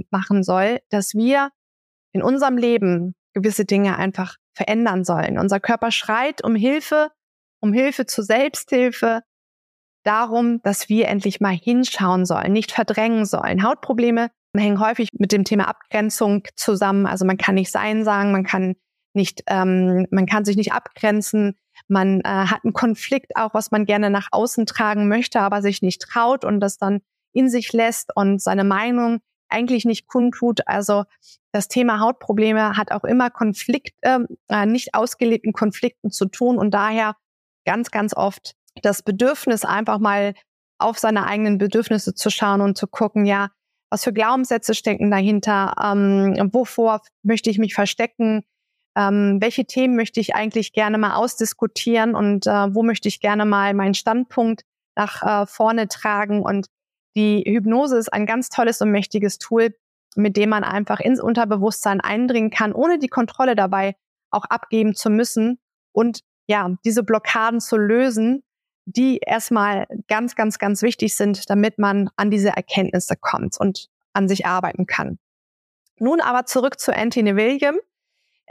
machen 0.09 0.43
soll, 0.43 0.79
dass 0.89 1.13
wir 1.13 1.49
in 2.13 2.21
unserem 2.21 2.57
Leben 2.57 3.15
gewisse 3.33 3.65
Dinge 3.65 3.97
einfach 3.97 4.35
verändern 4.53 5.03
sollen. 5.03 5.37
Unser 5.37 5.59
Körper 5.59 5.91
schreit 5.91 6.43
um 6.43 6.55
Hilfe, 6.55 7.09
um 7.61 7.73
Hilfe 7.73 8.05
zur 8.05 8.23
Selbsthilfe, 8.23 9.21
darum, 10.03 10.61
dass 10.63 10.89
wir 10.89 11.07
endlich 11.07 11.41
mal 11.41 11.53
hinschauen 11.53 12.25
sollen, 12.25 12.51
nicht 12.51 12.71
verdrängen 12.71 13.25
sollen. 13.25 13.63
Hautprobleme 13.63 14.31
hängen 14.55 14.79
häufig 14.79 15.09
mit 15.13 15.31
dem 15.31 15.43
Thema 15.43 15.67
Abgrenzung 15.67 16.43
zusammen. 16.55 17.05
Also 17.05 17.25
man 17.25 17.37
kann 17.37 17.55
nicht 17.55 17.71
Sein 17.71 18.03
sagen, 18.03 18.31
man 18.31 18.43
kann 18.43 18.75
nicht, 19.13 19.43
ähm, 19.47 20.07
man 20.11 20.25
kann 20.25 20.45
sich 20.45 20.57
nicht 20.57 20.73
abgrenzen. 20.73 21.55
Man 21.91 22.21
äh, 22.21 22.23
hat 22.23 22.63
einen 22.63 22.73
Konflikt 22.73 23.35
auch, 23.35 23.53
was 23.53 23.69
man 23.71 23.85
gerne 23.85 24.09
nach 24.09 24.29
außen 24.31 24.65
tragen 24.65 25.09
möchte, 25.09 25.41
aber 25.41 25.61
sich 25.61 25.81
nicht 25.81 26.01
traut 26.01 26.45
und 26.45 26.61
das 26.61 26.77
dann 26.77 27.01
in 27.33 27.49
sich 27.49 27.73
lässt 27.73 28.15
und 28.15 28.41
seine 28.41 28.63
Meinung 28.63 29.19
eigentlich 29.49 29.83
nicht 29.83 30.07
kundtut. 30.07 30.61
Also 30.65 31.03
das 31.51 31.67
Thema 31.67 31.99
Hautprobleme 31.99 32.77
hat 32.77 32.93
auch 32.93 33.03
immer 33.03 33.29
Konflikt, 33.29 33.95
ähm, 34.03 34.27
äh, 34.47 34.65
nicht 34.65 34.95
ausgelebten 34.95 35.51
Konflikten 35.51 36.11
zu 36.11 36.27
tun 36.27 36.57
und 36.57 36.73
daher 36.73 37.17
ganz, 37.65 37.91
ganz 37.91 38.15
oft 38.15 38.53
das 38.81 39.03
Bedürfnis, 39.03 39.65
einfach 39.65 39.99
mal 39.99 40.33
auf 40.79 40.97
seine 40.97 41.27
eigenen 41.27 41.57
Bedürfnisse 41.57 42.15
zu 42.15 42.29
schauen 42.29 42.61
und 42.61 42.77
zu 42.77 42.87
gucken, 42.87 43.25
ja, 43.25 43.49
was 43.89 44.05
für 44.05 44.13
Glaubenssätze 44.13 44.73
stecken 44.73 45.11
dahinter, 45.11 45.73
ähm, 45.83 46.49
wovor 46.53 47.01
möchte 47.21 47.49
ich 47.49 47.59
mich 47.59 47.73
verstecken, 47.73 48.43
ähm, 48.95 49.37
welche 49.39 49.65
Themen 49.65 49.95
möchte 49.95 50.19
ich 50.19 50.35
eigentlich 50.35 50.73
gerne 50.73 50.97
mal 50.97 51.15
ausdiskutieren 51.15 52.15
und 52.15 52.47
äh, 52.47 52.73
wo 52.73 52.83
möchte 52.83 53.07
ich 53.07 53.19
gerne 53.19 53.45
mal 53.45 53.73
meinen 53.73 53.93
Standpunkt 53.93 54.63
nach 54.95 55.23
äh, 55.23 55.45
vorne 55.47 55.87
tragen. 55.87 56.41
Und 56.41 56.67
die 57.15 57.43
Hypnose 57.45 57.97
ist 57.97 58.11
ein 58.11 58.25
ganz 58.25 58.49
tolles 58.49 58.81
und 58.81 58.91
mächtiges 58.91 59.37
Tool, 59.37 59.75
mit 60.15 60.35
dem 60.37 60.49
man 60.49 60.63
einfach 60.63 60.99
ins 60.99 61.21
Unterbewusstsein 61.21 62.01
eindringen 62.01 62.51
kann, 62.51 62.73
ohne 62.73 62.99
die 62.99 63.07
Kontrolle 63.07 63.55
dabei 63.55 63.95
auch 64.29 64.45
abgeben 64.45 64.95
zu 64.95 65.09
müssen 65.09 65.59
und 65.93 66.21
ja, 66.47 66.75
diese 66.85 67.03
Blockaden 67.03 67.61
zu 67.61 67.77
lösen, 67.77 68.43
die 68.85 69.19
erstmal 69.19 69.85
ganz, 70.07 70.35
ganz, 70.35 70.59
ganz 70.59 70.81
wichtig 70.81 71.15
sind, 71.15 71.49
damit 71.49 71.77
man 71.77 72.09
an 72.15 72.31
diese 72.31 72.49
Erkenntnisse 72.49 73.15
kommt 73.15 73.59
und 73.59 73.87
an 74.13 74.27
sich 74.27 74.45
arbeiten 74.45 74.85
kann. 74.85 75.17
Nun 75.99 76.19
aber 76.19 76.45
zurück 76.45 76.79
zu 76.79 76.93
Anthony 76.93 77.35
William. 77.35 77.77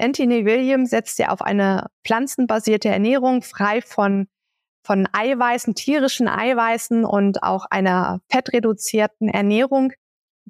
Anthony 0.00 0.44
Williams 0.44 0.90
setzt 0.90 1.18
ja 1.18 1.28
auf 1.28 1.42
eine 1.42 1.86
pflanzenbasierte 2.04 2.88
Ernährung, 2.88 3.42
frei 3.42 3.82
von, 3.82 4.28
von 4.84 5.08
Eiweißen, 5.12 5.74
tierischen 5.74 6.28
Eiweißen 6.28 7.04
und 7.04 7.42
auch 7.42 7.66
einer 7.70 8.20
fettreduzierten 8.30 9.28
Ernährung, 9.28 9.92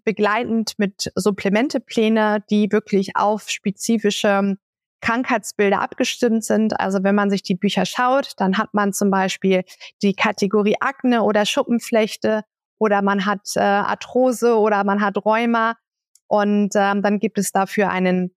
begleitend 0.04 0.74
mit 0.78 1.12
Supplementepläne, 1.14 2.42
die 2.48 2.72
wirklich 2.72 3.16
auf 3.16 3.50
spezifische 3.50 4.56
Krankheitsbilder 5.00 5.80
abgestimmt 5.80 6.44
sind. 6.44 6.78
Also 6.78 7.02
wenn 7.02 7.14
man 7.14 7.30
sich 7.30 7.42
die 7.42 7.54
Bücher 7.54 7.86
schaut, 7.86 8.32
dann 8.36 8.58
hat 8.58 8.72
man 8.72 8.92
zum 8.92 9.10
Beispiel 9.10 9.64
die 10.02 10.14
Kategorie 10.14 10.76
Akne 10.80 11.22
oder 11.22 11.46
Schuppenflechte 11.46 12.44
oder 12.78 13.02
man 13.02 13.26
hat 13.26 13.56
äh, 13.56 13.60
Arthrose 13.60 14.58
oder 14.58 14.84
man 14.84 15.00
hat 15.00 15.16
Rheuma. 15.24 15.76
Und 16.28 16.70
ähm, 16.76 17.02
dann 17.02 17.18
gibt 17.18 17.38
es 17.38 17.50
dafür 17.50 17.90
einen 17.90 18.34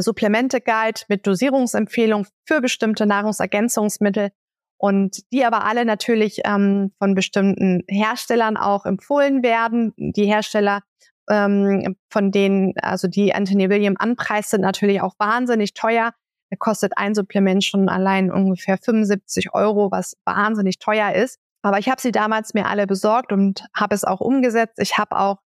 Supplemente-Guide 0.00 1.02
mit 1.08 1.26
Dosierungsempfehlung 1.26 2.26
für 2.46 2.60
bestimmte 2.60 3.04
Nahrungsergänzungsmittel 3.04 4.30
und 4.78 5.18
die 5.32 5.44
aber 5.44 5.64
alle 5.64 5.84
natürlich 5.84 6.40
ähm, 6.44 6.92
von 6.98 7.14
bestimmten 7.14 7.84
Herstellern 7.88 8.56
auch 8.56 8.86
empfohlen 8.86 9.42
werden. 9.42 9.92
Die 9.96 10.26
Hersteller 10.26 10.80
ähm, 11.30 11.96
von 12.10 12.30
denen, 12.32 12.74
also 12.80 13.06
die 13.08 13.34
Anthony 13.34 13.70
William 13.70 13.96
anpreist, 13.98 14.50
sind 14.50 14.62
natürlich 14.62 15.00
auch 15.00 15.14
wahnsinnig 15.18 15.74
teuer. 15.74 16.12
Da 16.50 16.56
kostet 16.58 16.94
ein 16.96 17.14
Supplement 17.14 17.62
schon 17.62 17.88
allein 17.88 18.30
ungefähr 18.30 18.76
75 18.76 19.54
Euro, 19.54 19.90
was 19.90 20.16
wahnsinnig 20.24 20.78
teuer 20.78 21.12
ist. 21.12 21.38
Aber 21.62 21.78
ich 21.78 21.88
habe 21.88 22.00
sie 22.00 22.10
damals 22.10 22.54
mir 22.54 22.66
alle 22.66 22.86
besorgt 22.86 23.32
und 23.32 23.64
habe 23.74 23.94
es 23.94 24.04
auch 24.04 24.20
umgesetzt. 24.20 24.78
Ich 24.78 24.98
habe 24.98 25.16
auch 25.16 25.38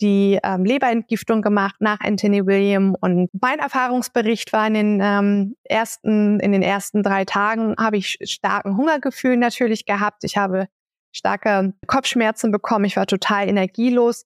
die 0.00 0.38
ähm, 0.42 0.64
Leberentgiftung 0.64 1.42
gemacht 1.42 1.76
nach 1.80 2.00
Anthony 2.00 2.44
William 2.46 2.96
und 3.00 3.30
mein 3.40 3.58
Erfahrungsbericht 3.58 4.52
war 4.52 4.66
in 4.66 4.74
den 4.74 5.00
ähm, 5.02 5.56
ersten 5.64 6.40
in 6.40 6.52
den 6.52 6.62
ersten 6.62 7.02
drei 7.02 7.24
Tagen 7.24 7.74
habe 7.78 7.96
ich 7.96 8.18
starken 8.24 8.76
Hungergefühl 8.76 9.36
natürlich 9.36 9.84
gehabt. 9.86 10.24
Ich 10.24 10.36
habe 10.36 10.66
starke 11.12 11.74
Kopfschmerzen 11.86 12.50
bekommen. 12.50 12.84
Ich 12.84 12.96
war 12.96 13.06
total 13.06 13.48
energielos. 13.48 14.24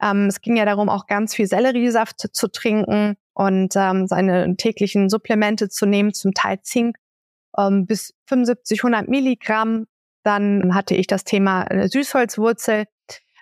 Ähm, 0.00 0.26
es 0.26 0.40
ging 0.40 0.56
ja 0.56 0.64
darum, 0.64 0.88
auch 0.88 1.06
ganz 1.06 1.34
viel 1.34 1.46
Selleriesaft 1.46 2.20
zu, 2.20 2.32
zu 2.32 2.48
trinken 2.48 3.16
und 3.34 3.74
ähm, 3.76 4.06
seine 4.06 4.56
täglichen 4.56 5.08
Supplemente 5.08 5.68
zu 5.68 5.86
nehmen, 5.86 6.14
zum 6.14 6.32
Teil 6.34 6.60
Zink 6.62 6.96
ähm, 7.56 7.86
bis 7.86 8.14
75, 8.26 8.80
100 8.84 9.08
Milligramm. 9.08 9.86
Dann 10.22 10.74
hatte 10.74 10.94
ich 10.94 11.06
das 11.06 11.24
Thema 11.24 11.64
äh, 11.64 11.88
Süßholzwurzel, 11.88 12.84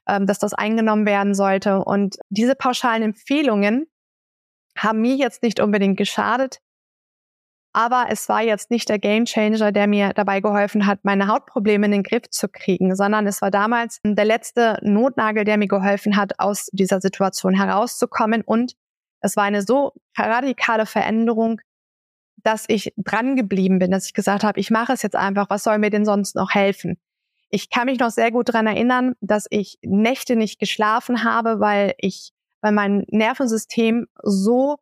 ähm, 0.09 0.27
dass 0.27 0.39
das 0.39 0.55
eingenommen 0.55 1.07
werden 1.07 1.35
sollte. 1.35 1.85
Und 1.85 2.17
diese 2.29 2.55
pauschalen 2.55 3.03
Empfehlungen 3.03 3.87
haben 4.77 5.01
mir 5.01 5.17
jetzt 5.17 5.43
nicht 5.43 5.61
unbedingt 5.61 5.97
geschadet, 5.97 6.61
aber 7.77 8.07
es 8.09 8.27
war 8.31 8.41
jetzt 8.41 8.71
nicht 8.71 8.89
der 8.89 8.99
Gamechanger, 8.99 9.71
der 9.71 9.87
mir 9.87 10.15
dabei 10.15 10.41
geholfen 10.41 10.87
hat, 10.87 11.01
meine 11.03 11.29
Hautprobleme 11.29 11.85
in 11.85 11.93
den 11.93 12.03
Griff 12.03 12.31
zu 12.31 12.49
kriegen, 12.49 12.97
sondern 12.97 13.27
es 13.27 13.43
war 13.43 13.51
damals 13.51 14.01
der 14.03 14.25
letzte 14.25 14.79
Notnagel, 14.81 15.45
der 15.45 15.59
mir 15.59 15.69
geholfen 15.69 16.17
hat, 16.17 16.41
aus 16.41 16.71
dieser 16.73 17.03
Situation 17.03 17.53
herauszukommen. 17.53 18.41
Und 18.41 18.77
es 19.21 19.37
war 19.37 19.45
eine 19.45 19.61
so 19.61 19.93
radikale 20.17 20.87
Veränderung, 20.87 21.61
dass 22.43 22.65
ich 22.69 22.95
dran 22.97 23.37
geblieben 23.37 23.79
bin, 23.79 23.91
dass 23.91 24.07
ich 24.07 24.15
gesagt 24.15 24.43
habe, 24.43 24.59
ich 24.59 24.71
mache 24.71 24.95
es 24.95 25.03
jetzt 25.03 25.17
einfach, 25.17 25.51
was 25.51 25.63
soll 25.63 25.79
mir 25.79 25.91
denn 25.91 26.07
sonst 26.07 26.35
noch 26.35 26.55
helfen? 26.55 26.97
Ich 27.57 27.71
kann 27.71 27.87
mich 27.87 27.99
noch 27.99 28.11
sehr 28.11 28.31
gut 28.31 28.53
dran 28.53 28.67
erinnern, 28.67 29.15
dass 29.23 29.47
ich 29.49 29.79
Nächte 29.81 30.37
nicht 30.37 30.59
geschlafen 30.59 31.25
habe, 31.25 31.59
weil 31.59 31.95
ich, 31.97 32.35
weil 32.61 32.73
mein 32.73 33.07
Nervensystem 33.09 34.09
so 34.23 34.77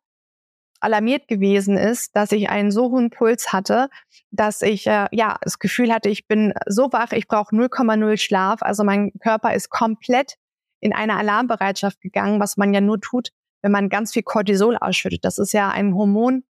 alarmiert 0.81 1.29
gewesen 1.29 1.77
ist, 1.77 2.17
dass 2.17 2.33
ich 2.33 2.49
einen 2.49 2.71
so 2.71 2.91
hohen 2.91 3.11
Puls 3.11 3.53
hatte, 3.53 3.87
dass 4.31 4.61
ich 4.61 4.87
äh, 4.87 5.07
ja 5.13 5.37
das 5.41 5.59
Gefühl 5.59 5.93
hatte, 5.93 6.09
ich 6.09 6.27
bin 6.27 6.53
so 6.67 6.91
wach, 6.91 7.13
ich 7.13 7.29
brauche 7.29 7.55
0,0 7.55 8.17
Schlaf. 8.17 8.61
Also 8.61 8.83
mein 8.83 9.13
Körper 9.21 9.53
ist 9.53 9.69
komplett 9.69 10.35
in 10.81 10.91
eine 10.91 11.15
Alarmbereitschaft 11.15 12.01
gegangen, 12.01 12.41
was 12.41 12.57
man 12.57 12.73
ja 12.73 12.81
nur 12.81 12.99
tut, 12.99 13.29
wenn 13.61 13.71
man 13.71 13.87
ganz 13.87 14.11
viel 14.11 14.23
Cortisol 14.23 14.75
ausschüttet. 14.75 15.23
Das 15.23 15.37
ist 15.37 15.53
ja 15.53 15.69
ein 15.69 15.95
Hormon, 15.95 16.43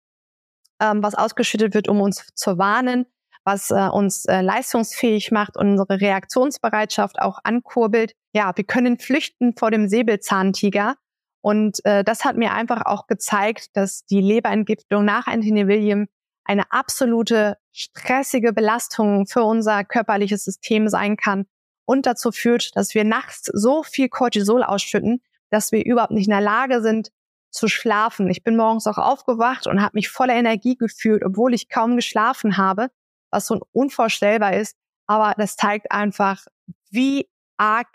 ähm, 0.81 1.03
was 1.03 1.13
ausgeschüttet 1.13 1.75
wird, 1.75 1.87
um 1.87 2.01
uns 2.01 2.25
zu 2.33 2.57
warnen, 2.57 3.05
was 3.45 3.71
äh, 3.71 3.87
uns 3.87 4.25
äh, 4.25 4.41
leistungsfähig 4.41 5.31
macht, 5.31 5.55
unsere 5.55 6.01
Reaktionsbereitschaft 6.01 7.21
auch 7.21 7.39
ankurbelt. 7.43 8.13
Ja, 8.33 8.51
wir 8.55 8.65
können 8.65 8.97
flüchten 8.97 9.55
vor 9.55 9.71
dem 9.71 9.87
Säbelzahntiger 9.87 10.95
und 11.41 11.85
äh, 11.85 12.03
das 12.03 12.25
hat 12.25 12.37
mir 12.37 12.53
einfach 12.53 12.85
auch 12.87 13.05
gezeigt, 13.05 13.67
dass 13.73 14.03
die 14.05 14.19
Leberentgiftung 14.19 15.05
nach 15.05 15.27
Anthony 15.27 15.67
William 15.67 16.07
eine 16.43 16.71
absolute 16.71 17.57
stressige 17.71 18.51
Belastung 18.51 19.27
für 19.27 19.43
unser 19.43 19.83
körperliches 19.83 20.43
System 20.43 20.89
sein 20.89 21.17
kann 21.17 21.45
und 21.85 22.07
dazu 22.07 22.31
führt, 22.31 22.75
dass 22.75 22.95
wir 22.95 23.03
nachts 23.03 23.51
so 23.53 23.83
viel 23.83 24.09
Cortisol 24.09 24.63
ausschütten, 24.63 25.21
dass 25.51 25.71
wir 25.71 25.85
überhaupt 25.85 26.11
nicht 26.11 26.25
in 26.25 26.31
der 26.31 26.41
Lage 26.41 26.81
sind 26.81 27.11
zu 27.51 27.67
schlafen. 27.67 28.27
Ich 28.29 28.43
bin 28.43 28.55
morgens 28.55 28.87
auch 28.87 28.97
aufgewacht 28.97 29.67
und 29.67 29.81
habe 29.81 29.91
mich 29.93 30.09
voller 30.09 30.33
Energie 30.33 30.75
gefühlt, 30.75 31.23
obwohl 31.23 31.53
ich 31.53 31.69
kaum 31.69 31.95
geschlafen 31.95 32.57
habe, 32.57 32.89
was 33.35 33.47
so 33.47 33.59
unvorstellbar 33.71 34.53
ist. 34.53 34.75
Aber 35.07 35.33
das 35.37 35.55
zeigt 35.55 35.91
einfach, 35.91 36.45
wie 36.89 37.29
arg 37.57 37.87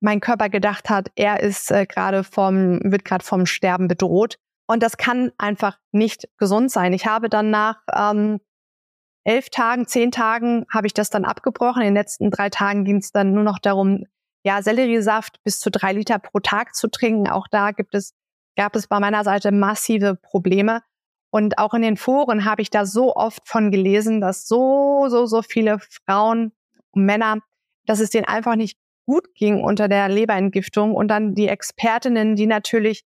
mein 0.00 0.20
Körper 0.20 0.48
gedacht 0.48 0.90
hat, 0.90 1.10
er 1.16 1.40
ist 1.40 1.72
äh, 1.72 1.86
gerade 1.86 2.22
vom, 2.22 2.80
wird 2.84 3.04
gerade 3.04 3.24
vom 3.24 3.46
Sterben 3.46 3.88
bedroht. 3.88 4.38
Und 4.68 4.82
das 4.82 4.96
kann 4.96 5.32
einfach 5.38 5.78
nicht 5.90 6.28
gesund 6.36 6.70
sein. 6.70 6.92
Ich 6.92 7.06
habe 7.06 7.28
dann 7.28 7.50
nach 7.50 7.80
ähm, 7.92 8.38
elf 9.24 9.50
Tagen, 9.50 9.86
zehn 9.86 10.12
Tagen 10.12 10.66
habe 10.70 10.86
ich 10.86 10.94
das 10.94 11.10
dann 11.10 11.24
abgebrochen. 11.24 11.82
In 11.82 11.88
den 11.88 11.94
letzten 11.94 12.30
drei 12.30 12.50
Tagen 12.50 12.84
ging 12.84 12.98
es 12.98 13.10
dann 13.10 13.32
nur 13.32 13.44
noch 13.44 13.58
darum, 13.58 14.04
ja, 14.44 14.62
Selleriesaft 14.62 15.42
bis 15.42 15.58
zu 15.58 15.70
drei 15.70 15.92
Liter 15.92 16.18
pro 16.18 16.38
Tag 16.38 16.74
zu 16.74 16.88
trinken. 16.88 17.28
Auch 17.28 17.48
da 17.48 17.72
gibt 17.72 17.94
es, 17.94 18.14
gab 18.56 18.76
es 18.76 18.86
bei 18.86 19.00
meiner 19.00 19.24
Seite 19.24 19.50
massive 19.50 20.14
Probleme. 20.14 20.82
Und 21.30 21.58
auch 21.58 21.74
in 21.74 21.82
den 21.82 21.96
Foren 21.96 22.44
habe 22.44 22.62
ich 22.62 22.70
da 22.70 22.86
so 22.86 23.14
oft 23.14 23.46
von 23.46 23.70
gelesen, 23.70 24.20
dass 24.20 24.48
so, 24.48 25.08
so, 25.08 25.26
so 25.26 25.42
viele 25.42 25.78
Frauen 26.06 26.52
und 26.90 27.04
Männer, 27.04 27.38
dass 27.86 28.00
es 28.00 28.10
denen 28.10 28.24
einfach 28.24 28.56
nicht 28.56 28.78
gut 29.04 29.34
ging 29.34 29.62
unter 29.62 29.88
der 29.88 30.08
Leberentgiftung 30.08 30.94
und 30.94 31.08
dann 31.08 31.34
die 31.34 31.48
Expertinnen, 31.48 32.36
die 32.36 32.46
natürlich 32.46 33.04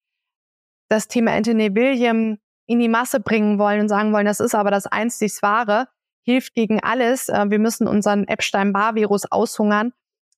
das 0.89 1.09
Thema 1.09 1.33
Anthony 1.33 1.75
William 1.75 2.39
in 2.67 2.79
die 2.79 2.89
Masse 2.89 3.21
bringen 3.21 3.59
wollen 3.59 3.81
und 3.81 3.89
sagen 3.89 4.13
wollen, 4.13 4.27
das 4.27 4.41
ist 4.41 4.55
aber 4.55 4.71
das 4.71 4.87
einzig 4.87 5.43
Wahre, 5.43 5.89
hilft 6.23 6.55
gegen 6.55 6.81
alles. 6.81 7.29
Äh, 7.29 7.51
wir 7.51 7.59
müssen 7.59 7.89
unseren 7.89 8.27
Epstein-Barr-Virus 8.29 9.31
aushungern. 9.31 9.93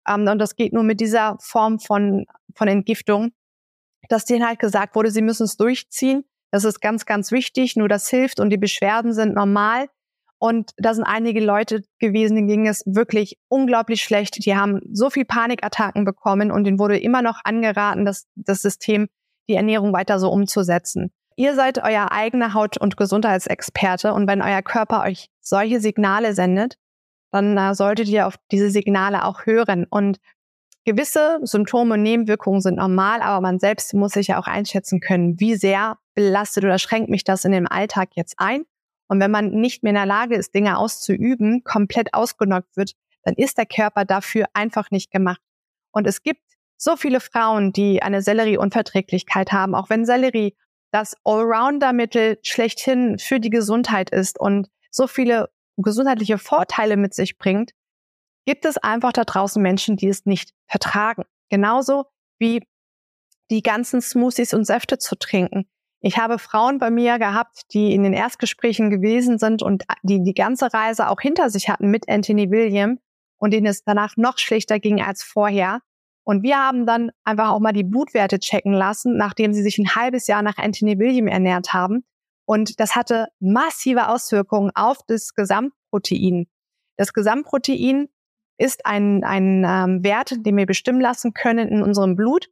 Ähm, 0.08 0.26
und 0.26 0.38
das 0.38 0.56
geht 0.56 0.72
nur 0.72 0.82
mit 0.82 1.00
dieser 1.00 1.36
Form 1.40 1.78
von, 1.78 2.26
von 2.54 2.68
Entgiftung, 2.68 3.32
dass 4.08 4.24
denen 4.24 4.46
halt 4.46 4.58
gesagt 4.58 4.94
wurde, 4.94 5.10
sie 5.10 5.22
müssen 5.22 5.44
es 5.44 5.56
durchziehen. 5.56 6.24
Das 6.52 6.64
ist 6.64 6.80
ganz, 6.80 7.06
ganz 7.06 7.32
wichtig. 7.32 7.74
Nur 7.74 7.88
das 7.88 8.08
hilft 8.08 8.38
und 8.38 8.50
die 8.50 8.58
Beschwerden 8.58 9.12
sind 9.12 9.34
normal. 9.34 9.88
Und 10.38 10.72
da 10.76 10.92
sind 10.92 11.04
einige 11.04 11.40
Leute 11.40 11.82
gewesen, 11.98 12.34
denen 12.34 12.48
ging 12.48 12.66
es 12.68 12.82
wirklich 12.84 13.38
unglaublich 13.48 14.02
schlecht. 14.02 14.44
Die 14.44 14.56
haben 14.56 14.80
so 14.92 15.08
viel 15.08 15.24
Panikattacken 15.24 16.04
bekommen 16.04 16.50
und 16.50 16.64
denen 16.64 16.78
wurde 16.78 16.98
immer 16.98 17.22
noch 17.22 17.40
angeraten, 17.44 18.04
dass 18.04 18.26
das 18.34 18.60
System 18.60 19.08
die 19.48 19.54
Ernährung 19.54 19.92
weiter 19.92 20.18
so 20.18 20.30
umzusetzen. 20.30 21.12
Ihr 21.36 21.54
seid 21.54 21.78
euer 21.82 22.12
eigener 22.12 22.54
Haut- 22.54 22.76
und 22.76 22.96
Gesundheitsexperte 22.96 24.12
und 24.12 24.26
wenn 24.26 24.42
euer 24.42 24.62
Körper 24.62 25.02
euch 25.02 25.28
solche 25.40 25.80
Signale 25.80 26.34
sendet, 26.34 26.76
dann 27.30 27.56
äh, 27.56 27.74
solltet 27.74 28.08
ihr 28.08 28.26
auf 28.26 28.36
diese 28.50 28.70
Signale 28.70 29.24
auch 29.24 29.46
hören. 29.46 29.86
Und 29.88 30.18
gewisse 30.84 31.38
Symptome 31.42 31.94
und 31.94 32.02
Nebenwirkungen 32.02 32.60
sind 32.60 32.76
normal, 32.76 33.22
aber 33.22 33.40
man 33.40 33.58
selbst 33.58 33.94
muss 33.94 34.12
sich 34.12 34.26
ja 34.26 34.38
auch 34.38 34.46
einschätzen 34.46 35.00
können, 35.00 35.40
wie 35.40 35.54
sehr 35.54 35.98
belastet 36.14 36.64
oder 36.64 36.78
schränkt 36.78 37.10
mich 37.10 37.24
das 37.24 37.44
in 37.44 37.52
dem 37.52 37.66
Alltag 37.66 38.10
jetzt 38.14 38.34
ein 38.38 38.64
und 39.12 39.20
wenn 39.20 39.30
man 39.30 39.50
nicht 39.50 39.82
mehr 39.82 39.90
in 39.90 39.96
der 39.96 40.06
Lage 40.06 40.36
ist, 40.36 40.54
Dinge 40.54 40.78
auszuüben, 40.78 41.64
komplett 41.64 42.14
ausgenockt 42.14 42.78
wird, 42.78 42.92
dann 43.24 43.34
ist 43.34 43.58
der 43.58 43.66
Körper 43.66 44.06
dafür 44.06 44.46
einfach 44.54 44.90
nicht 44.90 45.10
gemacht. 45.10 45.38
Und 45.92 46.06
es 46.06 46.22
gibt 46.22 46.40
so 46.78 46.96
viele 46.96 47.20
Frauen, 47.20 47.74
die 47.74 48.02
eine 48.02 48.22
Sellerieunverträglichkeit 48.22 49.52
haben, 49.52 49.74
auch 49.74 49.90
wenn 49.90 50.06
Sellerie 50.06 50.56
das 50.92 51.14
Allrounder-Mittel 51.24 52.38
schlechthin 52.42 53.18
für 53.18 53.38
die 53.38 53.50
Gesundheit 53.50 54.08
ist 54.08 54.40
und 54.40 54.68
so 54.90 55.06
viele 55.06 55.50
gesundheitliche 55.76 56.38
Vorteile 56.38 56.96
mit 56.96 57.12
sich 57.12 57.36
bringt, 57.36 57.72
gibt 58.46 58.64
es 58.64 58.78
einfach 58.78 59.12
da 59.12 59.24
draußen 59.24 59.62
Menschen, 59.62 59.98
die 59.98 60.08
es 60.08 60.24
nicht 60.24 60.54
vertragen. 60.66 61.24
Genauso 61.50 62.06
wie 62.38 62.66
die 63.50 63.62
ganzen 63.62 64.00
Smoothies 64.00 64.54
und 64.54 64.64
Säfte 64.64 64.96
zu 64.96 65.16
trinken. 65.16 65.68
Ich 66.04 66.18
habe 66.18 66.40
Frauen 66.40 66.78
bei 66.78 66.90
mir 66.90 67.20
gehabt, 67.20 67.72
die 67.72 67.94
in 67.94 68.02
den 68.02 68.12
Erstgesprächen 68.12 68.90
gewesen 68.90 69.38
sind 69.38 69.62
und 69.62 69.84
die 70.02 70.22
die 70.22 70.34
ganze 70.34 70.74
Reise 70.74 71.08
auch 71.08 71.20
hinter 71.20 71.48
sich 71.48 71.68
hatten 71.68 71.90
mit 71.90 72.08
Anthony 72.08 72.50
William 72.50 72.98
und 73.38 73.52
denen 73.52 73.66
es 73.66 73.84
danach 73.84 74.16
noch 74.16 74.38
schlechter 74.38 74.80
ging 74.80 75.00
als 75.00 75.22
vorher. 75.22 75.80
Und 76.24 76.42
wir 76.42 76.56
haben 76.56 76.86
dann 76.86 77.10
einfach 77.24 77.50
auch 77.50 77.60
mal 77.60 77.72
die 77.72 77.84
Blutwerte 77.84 78.40
checken 78.40 78.72
lassen, 78.72 79.16
nachdem 79.16 79.52
sie 79.52 79.62
sich 79.62 79.78
ein 79.78 79.94
halbes 79.94 80.26
Jahr 80.26 80.42
nach 80.42 80.58
Anthony 80.58 80.98
William 80.98 81.28
ernährt 81.28 81.72
haben. 81.72 82.04
Und 82.46 82.80
das 82.80 82.96
hatte 82.96 83.28
massive 83.38 84.08
Auswirkungen 84.08 84.72
auf 84.74 84.98
das 85.06 85.34
Gesamtprotein. 85.34 86.46
Das 86.96 87.12
Gesamtprotein 87.12 88.08
ist 88.58 88.86
ein, 88.86 89.24
ein 89.24 89.64
ähm, 89.66 90.04
Wert, 90.04 90.34
den 90.44 90.56
wir 90.56 90.66
bestimmen 90.66 91.00
lassen 91.00 91.32
können 91.32 91.68
in 91.68 91.82
unserem 91.82 92.16
Blut. 92.16 92.48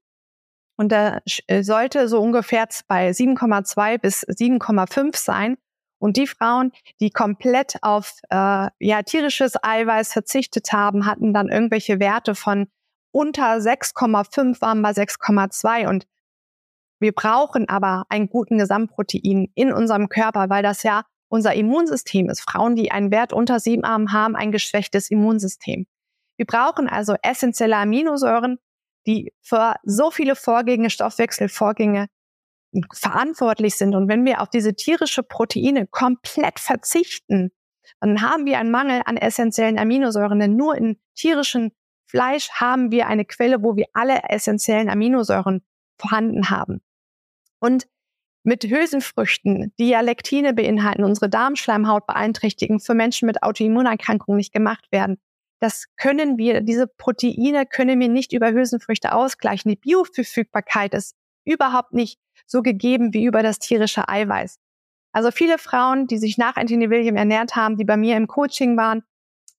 Und 0.80 0.92
der 0.92 1.20
äh, 1.46 1.62
sollte 1.62 2.08
so 2.08 2.22
ungefähr 2.22 2.66
bei 2.88 3.10
7,2 3.10 3.98
bis 3.98 4.22
7,5 4.22 5.14
sein. 5.14 5.58
Und 5.98 6.16
die 6.16 6.26
Frauen, 6.26 6.72
die 7.00 7.10
komplett 7.10 7.76
auf 7.82 8.14
äh, 8.30 8.70
ja, 8.78 9.02
tierisches 9.02 9.62
Eiweiß 9.62 10.10
verzichtet 10.10 10.72
haben, 10.72 11.04
hatten 11.04 11.34
dann 11.34 11.50
irgendwelche 11.50 12.00
Werte 12.00 12.34
von 12.34 12.66
unter 13.12 13.56
6,5 13.56 14.62
waren 14.62 14.80
bei 14.80 14.92
6,2. 14.92 15.86
Und 15.86 16.06
wir 16.98 17.12
brauchen 17.12 17.68
aber 17.68 18.06
einen 18.08 18.30
guten 18.30 18.56
Gesamtprotein 18.56 19.52
in 19.54 19.74
unserem 19.74 20.08
Körper, 20.08 20.48
weil 20.48 20.62
das 20.62 20.82
ja 20.82 21.04
unser 21.28 21.52
Immunsystem 21.52 22.30
ist. 22.30 22.40
Frauen, 22.40 22.74
die 22.74 22.90
einen 22.90 23.10
Wert 23.10 23.34
unter 23.34 23.60
7 23.60 23.84
haben, 23.86 24.34
ein 24.34 24.50
geschwächtes 24.50 25.10
Immunsystem. 25.10 25.86
Wir 26.38 26.46
brauchen 26.46 26.88
also 26.88 27.16
essentielle 27.22 27.76
Aminosäuren, 27.76 28.58
die 29.06 29.32
für 29.40 29.76
so 29.84 30.10
viele 30.10 30.36
Vorgänge, 30.36 30.90
Stoffwechselvorgänge 30.90 32.08
verantwortlich 32.92 33.74
sind. 33.76 33.94
Und 33.94 34.08
wenn 34.08 34.24
wir 34.24 34.40
auf 34.40 34.48
diese 34.48 34.74
tierische 34.74 35.22
Proteine 35.22 35.86
komplett 35.86 36.60
verzichten, 36.60 37.50
dann 38.00 38.22
haben 38.22 38.46
wir 38.46 38.58
einen 38.58 38.70
Mangel 38.70 39.02
an 39.04 39.16
essentiellen 39.16 39.78
Aminosäuren. 39.78 40.38
Denn 40.38 40.56
nur 40.56 40.76
in 40.76 40.98
tierischem 41.14 41.72
Fleisch 42.06 42.50
haben 42.52 42.90
wir 42.90 43.06
eine 43.06 43.24
Quelle, 43.24 43.62
wo 43.62 43.76
wir 43.76 43.86
alle 43.92 44.22
essentiellen 44.28 44.88
Aminosäuren 44.88 45.62
vorhanden 45.98 46.50
haben. 46.50 46.80
Und 47.58 47.86
mit 48.42 48.64
Hülsenfrüchten, 48.64 49.74
die 49.78 49.90
ja 49.90 50.00
Lektine 50.00 50.54
beinhalten, 50.54 51.04
unsere 51.04 51.28
Darmschleimhaut 51.28 52.06
beeinträchtigen, 52.06 52.80
für 52.80 52.94
Menschen 52.94 53.26
mit 53.26 53.42
Autoimmunerkrankungen 53.42 54.38
nicht 54.38 54.52
gemacht 54.52 54.86
werden, 54.90 55.18
das 55.60 55.86
können 55.96 56.38
wir, 56.38 56.62
diese 56.62 56.86
Proteine 56.86 57.66
können 57.66 58.00
wir 58.00 58.08
nicht 58.08 58.32
über 58.32 58.50
Hülsenfrüchte 58.50 59.12
ausgleichen. 59.12 59.70
Die 59.70 59.76
Bioverfügbarkeit 59.76 60.94
ist 60.94 61.14
überhaupt 61.44 61.92
nicht 61.92 62.18
so 62.46 62.62
gegeben 62.62 63.12
wie 63.12 63.24
über 63.24 63.42
das 63.42 63.58
tierische 63.58 64.08
Eiweiß. 64.08 64.58
Also 65.12 65.30
viele 65.30 65.58
Frauen, 65.58 66.06
die 66.06 66.18
sich 66.18 66.38
nach 66.38 66.56
Anthony 66.56 66.88
William 66.88 67.16
ernährt 67.16 67.56
haben, 67.56 67.76
die 67.76 67.84
bei 67.84 67.96
mir 67.96 68.16
im 68.16 68.26
Coaching 68.26 68.76
waren, 68.76 69.02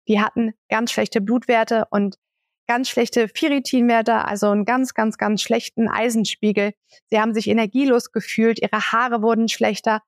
die 0.07 0.19
hatten 0.19 0.53
ganz 0.69 0.91
schlechte 0.91 1.21
Blutwerte 1.21 1.85
und 1.91 2.17
ganz 2.67 2.89
schlechte 2.89 3.27
Ferritinwerte, 3.27 4.25
also 4.25 4.49
einen 4.49 4.65
ganz, 4.65 4.93
ganz, 4.93 5.17
ganz 5.17 5.41
schlechten 5.41 5.89
Eisenspiegel. 5.89 6.73
Sie 7.07 7.19
haben 7.19 7.33
sich 7.33 7.47
energielos 7.47 8.11
gefühlt, 8.11 8.61
ihre 8.61 8.91
Haare 8.91 9.21
wurden 9.21 9.49
schlechter. 9.49 10.01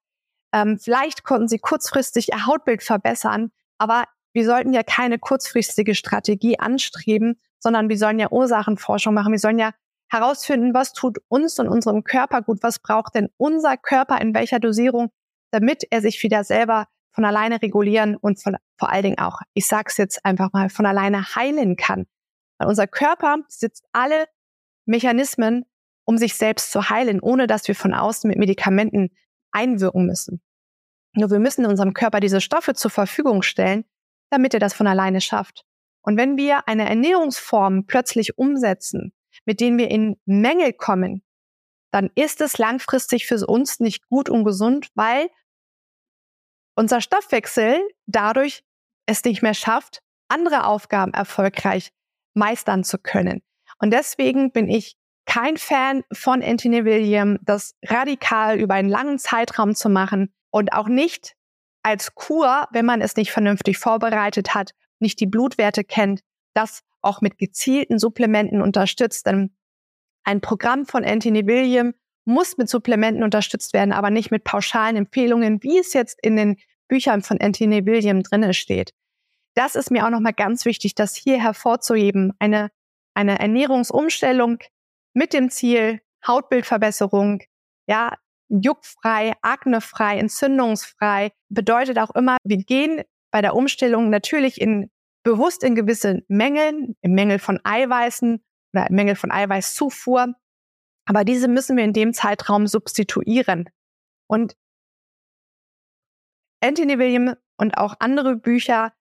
Ähm, 0.53 0.79
vielleicht 0.79 1.23
konnten 1.23 1.47
sie 1.47 1.59
kurzfristig 1.59 2.29
ihr 2.29 2.45
Hautbild 2.45 2.81
verbessern, 2.81 3.51
aber 3.77 4.05
wir 4.33 4.45
sollten 4.45 4.73
ja 4.73 4.83
keine 4.83 5.19
kurzfristige 5.19 5.95
Strategie 5.95 6.59
anstreben, 6.59 7.39
sondern 7.59 7.89
wir 7.89 7.97
sollen 7.97 8.19
ja 8.19 8.31
Ursachenforschung 8.31 9.13
machen. 9.13 9.31
Wir 9.31 9.39
sollen 9.39 9.59
ja 9.59 9.71
herausfinden, 10.09 10.73
was 10.73 10.93
tut 10.93 11.19
uns 11.27 11.59
und 11.59 11.67
unserem 11.67 12.03
Körper 12.03 12.41
gut, 12.41 12.61
was 12.61 12.79
braucht 12.79 13.15
denn 13.15 13.29
unser 13.37 13.77
Körper 13.77 14.19
in 14.19 14.33
welcher 14.33 14.59
Dosierung, 14.59 15.09
damit 15.51 15.85
er 15.89 16.01
sich 16.01 16.21
wieder 16.23 16.43
selber 16.43 16.87
von 17.11 17.25
alleine 17.25 17.61
regulieren 17.61 18.15
und 18.15 18.41
von, 18.41 18.57
vor 18.77 18.89
allen 18.89 19.03
Dingen 19.03 19.19
auch, 19.19 19.39
ich 19.53 19.67
sag's 19.67 19.97
jetzt 19.97 20.25
einfach 20.25 20.51
mal, 20.51 20.69
von 20.69 20.85
alleine 20.85 21.35
heilen 21.35 21.75
kann. 21.75 22.05
Weil 22.57 22.67
unser 22.67 22.87
Körper 22.87 23.37
sitzt 23.47 23.85
alle 23.91 24.25
Mechanismen, 24.85 25.65
um 26.05 26.17
sich 26.17 26.33
selbst 26.33 26.71
zu 26.71 26.89
heilen, 26.89 27.19
ohne 27.19 27.47
dass 27.47 27.67
wir 27.67 27.75
von 27.75 27.93
außen 27.93 28.27
mit 28.27 28.39
Medikamenten 28.39 29.09
einwirken 29.51 30.05
müssen. 30.05 30.41
Nur 31.15 31.29
wir 31.29 31.39
müssen 31.39 31.65
unserem 31.65 31.93
Körper 31.93 32.19
diese 32.19 32.41
Stoffe 32.41 32.73
zur 32.73 32.89
Verfügung 32.91 33.43
stellen, 33.43 33.85
damit 34.33 34.55
er 34.55 34.59
das 34.59 34.73
von 34.73 34.87
alleine 34.87 35.21
schafft. 35.21 35.63
Und 36.01 36.17
wenn 36.17 36.37
wir 36.37 36.67
eine 36.67 36.89
Ernährungsform 36.89 37.85
plötzlich 37.85 38.37
umsetzen, 38.37 39.13
mit 39.45 39.59
denen 39.59 39.77
wir 39.77 39.89
in 39.91 40.19
Mängel 40.25 40.73
kommen, 40.73 41.23
dann 41.91 42.09
ist 42.15 42.41
es 42.41 42.57
langfristig 42.57 43.27
für 43.27 43.45
uns 43.45 43.79
nicht 43.79 44.09
gut 44.09 44.29
und 44.29 44.43
gesund, 44.43 44.89
weil 44.95 45.29
unser 46.75 46.99
Stoffwechsel 46.99 47.79
dadurch 48.07 48.63
es 49.05 49.23
nicht 49.23 49.43
mehr 49.43 49.53
schafft, 49.53 50.01
andere 50.27 50.65
Aufgaben 50.65 51.13
erfolgreich 51.13 51.91
meistern 52.33 52.83
zu 52.83 52.97
können. 52.97 53.43
Und 53.77 53.91
deswegen 53.91 54.51
bin 54.51 54.67
ich 54.67 54.97
kein 55.25 55.57
Fan 55.57 56.03
von 56.11 56.41
Anthony 56.41 56.85
William, 56.85 57.37
das 57.43 57.75
radikal 57.85 58.59
über 58.59 58.73
einen 58.73 58.89
langen 58.89 59.19
Zeitraum 59.19 59.75
zu 59.75 59.89
machen 59.89 60.33
und 60.49 60.73
auch 60.73 60.87
nicht 60.87 61.35
als 61.83 62.15
Kur, 62.15 62.67
wenn 62.71 62.85
man 62.85 63.01
es 63.01 63.15
nicht 63.15 63.31
vernünftig 63.31 63.77
vorbereitet 63.77 64.55
hat, 64.55 64.71
nicht 64.99 65.19
die 65.19 65.27
Blutwerte 65.27 65.83
kennt, 65.83 66.21
das 66.53 66.81
auch 67.01 67.21
mit 67.21 67.37
gezielten 67.37 67.99
Supplementen 67.99 68.61
unterstützt. 68.61 69.25
Denn 69.25 69.55
ein 70.23 70.41
Programm 70.41 70.85
von 70.85 71.03
Anthony 71.03 71.45
William 71.45 71.93
muss 72.25 72.57
mit 72.57 72.69
Supplementen 72.69 73.23
unterstützt 73.23 73.73
werden, 73.73 73.91
aber 73.91 74.09
nicht 74.09 74.31
mit 74.31 74.45
pauschalen 74.45 74.95
Empfehlungen, 74.95 75.61
wie 75.61 75.77
es 75.77 75.93
jetzt 75.93 76.17
in 76.21 76.37
den 76.37 76.57
Büchern 76.87 77.21
von 77.21 77.39
Anthony 77.41 77.85
William 77.85 78.23
drinne 78.23 78.53
steht. 78.53 78.93
Das 79.55 79.75
ist 79.75 79.91
mir 79.91 80.05
auch 80.05 80.09
nochmal 80.09 80.33
ganz 80.33 80.65
wichtig, 80.65 80.95
das 80.95 81.15
hier 81.15 81.39
hervorzuheben. 81.39 82.33
Eine, 82.39 82.71
eine 83.13 83.39
Ernährungsumstellung 83.39 84.59
mit 85.13 85.33
dem 85.33 85.49
Ziel 85.49 86.01
Hautbildverbesserung, 86.25 87.41
ja, 87.87 88.17
juckfrei, 88.49 89.33
aknefrei, 89.41 90.17
entzündungsfrei, 90.19 91.31
bedeutet 91.49 91.97
auch 91.99 92.11
immer, 92.15 92.37
wir 92.43 92.57
gehen 92.57 93.01
bei 93.31 93.41
der 93.41 93.55
Umstellung 93.55 94.09
natürlich 94.09 94.61
in, 94.61 94.91
bewusst 95.23 95.63
in 95.63 95.75
gewisse 95.75 96.23
Mängeln, 96.27 96.95
im 97.01 97.13
Mängel 97.13 97.39
von 97.39 97.59
Eiweißen 97.63 98.43
oder 98.73 98.87
im 98.89 98.95
Mängel 98.95 99.15
von 99.15 99.31
Eiweißzufuhr. 99.31 100.33
Aber 101.05 101.23
diese 101.23 101.47
müssen 101.47 101.77
wir 101.77 101.83
in 101.83 101.93
dem 101.93 102.13
Zeitraum 102.13 102.67
substituieren. 102.67 103.69
Und 104.27 104.55
Anthony 106.61 106.97
William 106.97 107.35
und 107.57 107.77
auch 107.77 107.95
andere 107.99 108.35
Bücher 108.35 108.93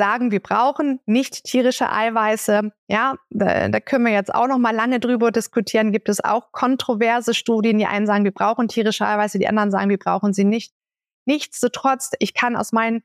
sagen, 0.00 0.30
wir 0.30 0.40
brauchen 0.40 0.98
nicht 1.04 1.44
tierische 1.44 1.92
Eiweiße. 1.92 2.72
Ja, 2.88 3.16
da, 3.28 3.68
da 3.68 3.80
können 3.80 4.06
wir 4.06 4.12
jetzt 4.12 4.34
auch 4.34 4.46
noch 4.46 4.56
mal 4.56 4.74
lange 4.74 4.98
drüber 4.98 5.30
diskutieren. 5.30 5.92
Gibt 5.92 6.08
es 6.08 6.24
auch 6.24 6.52
kontroverse 6.52 7.34
Studien, 7.34 7.76
die 7.76 7.84
einen 7.84 8.06
sagen, 8.06 8.24
wir 8.24 8.32
brauchen 8.32 8.66
tierische 8.66 9.06
Eiweiße, 9.06 9.38
die 9.38 9.46
anderen 9.46 9.70
sagen, 9.70 9.90
wir 9.90 9.98
brauchen 9.98 10.32
sie 10.32 10.44
nicht. 10.44 10.72
Nichtsdestotrotz, 11.26 12.12
ich 12.18 12.32
kann 12.32 12.56
aus 12.56 12.72
meinen 12.72 13.02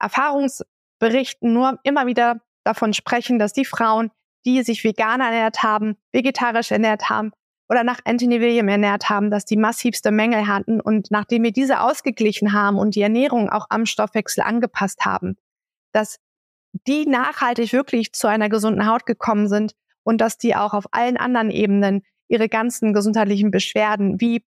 Erfahrungsberichten 0.00 1.52
nur 1.52 1.78
immer 1.84 2.06
wieder 2.06 2.40
davon 2.64 2.92
sprechen, 2.92 3.38
dass 3.38 3.52
die 3.52 3.64
Frauen, 3.64 4.10
die 4.44 4.64
sich 4.64 4.82
vegan 4.82 5.20
ernährt 5.20 5.62
haben, 5.62 5.96
vegetarisch 6.10 6.72
ernährt 6.72 7.08
haben 7.08 7.30
oder 7.68 7.84
nach 7.84 8.00
Anthony 8.04 8.40
William 8.40 8.66
ernährt 8.66 9.10
haben, 9.10 9.30
dass 9.30 9.44
die 9.44 9.56
massivste 9.56 10.10
Mängel 10.10 10.48
hatten. 10.48 10.80
Und 10.80 11.12
nachdem 11.12 11.44
wir 11.44 11.52
diese 11.52 11.80
ausgeglichen 11.80 12.52
haben 12.52 12.78
und 12.78 12.96
die 12.96 13.02
Ernährung 13.02 13.48
auch 13.48 13.66
am 13.70 13.86
Stoffwechsel 13.86 14.42
angepasst 14.42 15.04
haben, 15.04 15.36
dass 15.92 16.18
die 16.86 17.06
nachhaltig 17.06 17.72
wirklich 17.72 18.12
zu 18.12 18.26
einer 18.26 18.48
gesunden 18.48 18.86
Haut 18.86 19.06
gekommen 19.06 19.48
sind 19.48 19.74
und 20.04 20.20
dass 20.20 20.38
die 20.38 20.56
auch 20.56 20.74
auf 20.74 20.86
allen 20.90 21.16
anderen 21.16 21.50
Ebenen 21.50 22.02
ihre 22.28 22.48
ganzen 22.48 22.92
gesundheitlichen 22.92 23.50
Beschwerden 23.50 24.20
wie 24.20 24.42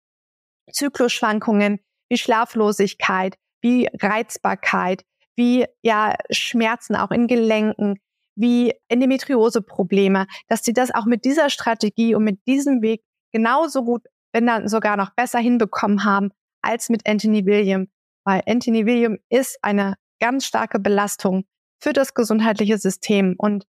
Zyklusschwankungen, 0.71 1.79
wie 2.09 2.17
Schlaflosigkeit, 2.17 3.37
wie 3.61 3.87
Reizbarkeit, 4.01 5.03
wie 5.35 5.65
ja 5.83 6.15
Schmerzen 6.31 6.95
auch 6.95 7.11
in 7.11 7.27
Gelenken, 7.27 7.99
wie 8.35 8.73
Endometrioseprobleme, 8.89 10.27
dass 10.47 10.63
sie 10.63 10.73
das 10.73 10.93
auch 10.93 11.05
mit 11.05 11.25
dieser 11.25 11.49
Strategie 11.49 12.15
und 12.15 12.23
mit 12.23 12.45
diesem 12.47 12.81
Weg 12.81 13.03
genauso 13.31 13.83
gut, 13.83 14.03
wenn 14.33 14.45
dann 14.45 14.67
sogar 14.67 14.97
noch 14.97 15.11
besser 15.11 15.39
hinbekommen 15.39 16.03
haben 16.03 16.31
als 16.61 16.89
mit 16.89 17.07
Anthony 17.07 17.45
William, 17.45 17.87
weil 18.25 18.41
Anthony 18.47 18.85
William 18.85 19.17
ist 19.29 19.57
eine 19.61 19.95
ganz 20.19 20.45
starke 20.45 20.79
Belastung 20.79 21.45
für 21.79 21.93
das 21.93 22.13
gesundheitliche 22.13 22.77
System 22.77 23.35
und 23.37 23.65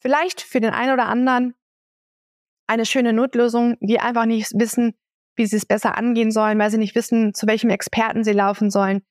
vielleicht 0.00 0.40
für 0.40 0.60
den 0.60 0.72
einen 0.72 0.92
oder 0.92 1.06
anderen 1.06 1.54
eine 2.66 2.86
schöne 2.86 3.12
Notlösung, 3.12 3.76
die 3.80 4.00
einfach 4.00 4.26
nicht 4.26 4.52
wissen, 4.54 4.94
wie 5.36 5.46
sie 5.46 5.56
es 5.56 5.66
besser 5.66 5.96
angehen 5.96 6.30
sollen, 6.30 6.58
weil 6.58 6.70
sie 6.70 6.78
nicht 6.78 6.94
wissen, 6.94 7.34
zu 7.34 7.46
welchem 7.46 7.70
Experten 7.70 8.24
sie 8.24 8.32
laufen 8.32 8.70
sollen. 8.70 9.02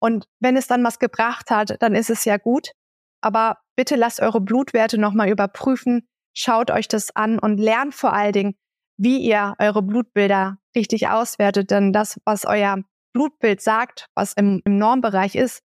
Und 0.00 0.26
wenn 0.40 0.56
es 0.56 0.66
dann 0.66 0.84
was 0.84 0.98
gebracht 0.98 1.50
hat, 1.50 1.80
dann 1.80 1.94
ist 1.94 2.10
es 2.10 2.24
ja 2.24 2.36
gut. 2.36 2.72
Aber 3.20 3.58
bitte 3.76 3.96
lasst 3.96 4.20
eure 4.20 4.40
Blutwerte 4.40 4.98
nochmal 4.98 5.28
überprüfen, 5.28 6.06
schaut 6.34 6.70
euch 6.70 6.88
das 6.88 7.14
an 7.14 7.38
und 7.38 7.58
lernt 7.58 7.94
vor 7.94 8.12
allen 8.12 8.32
Dingen, 8.32 8.54
wie 8.98 9.18
ihr 9.18 9.54
eure 9.58 9.82
Blutbilder 9.82 10.58
richtig 10.74 11.08
auswertet. 11.08 11.70
Denn 11.70 11.92
das, 11.92 12.18
was 12.24 12.44
euer 12.44 12.82
Blutbild 13.12 13.60
sagt, 13.60 14.08
was 14.14 14.32
im, 14.34 14.62
im 14.64 14.78
Normbereich 14.78 15.34
ist, 15.34 15.62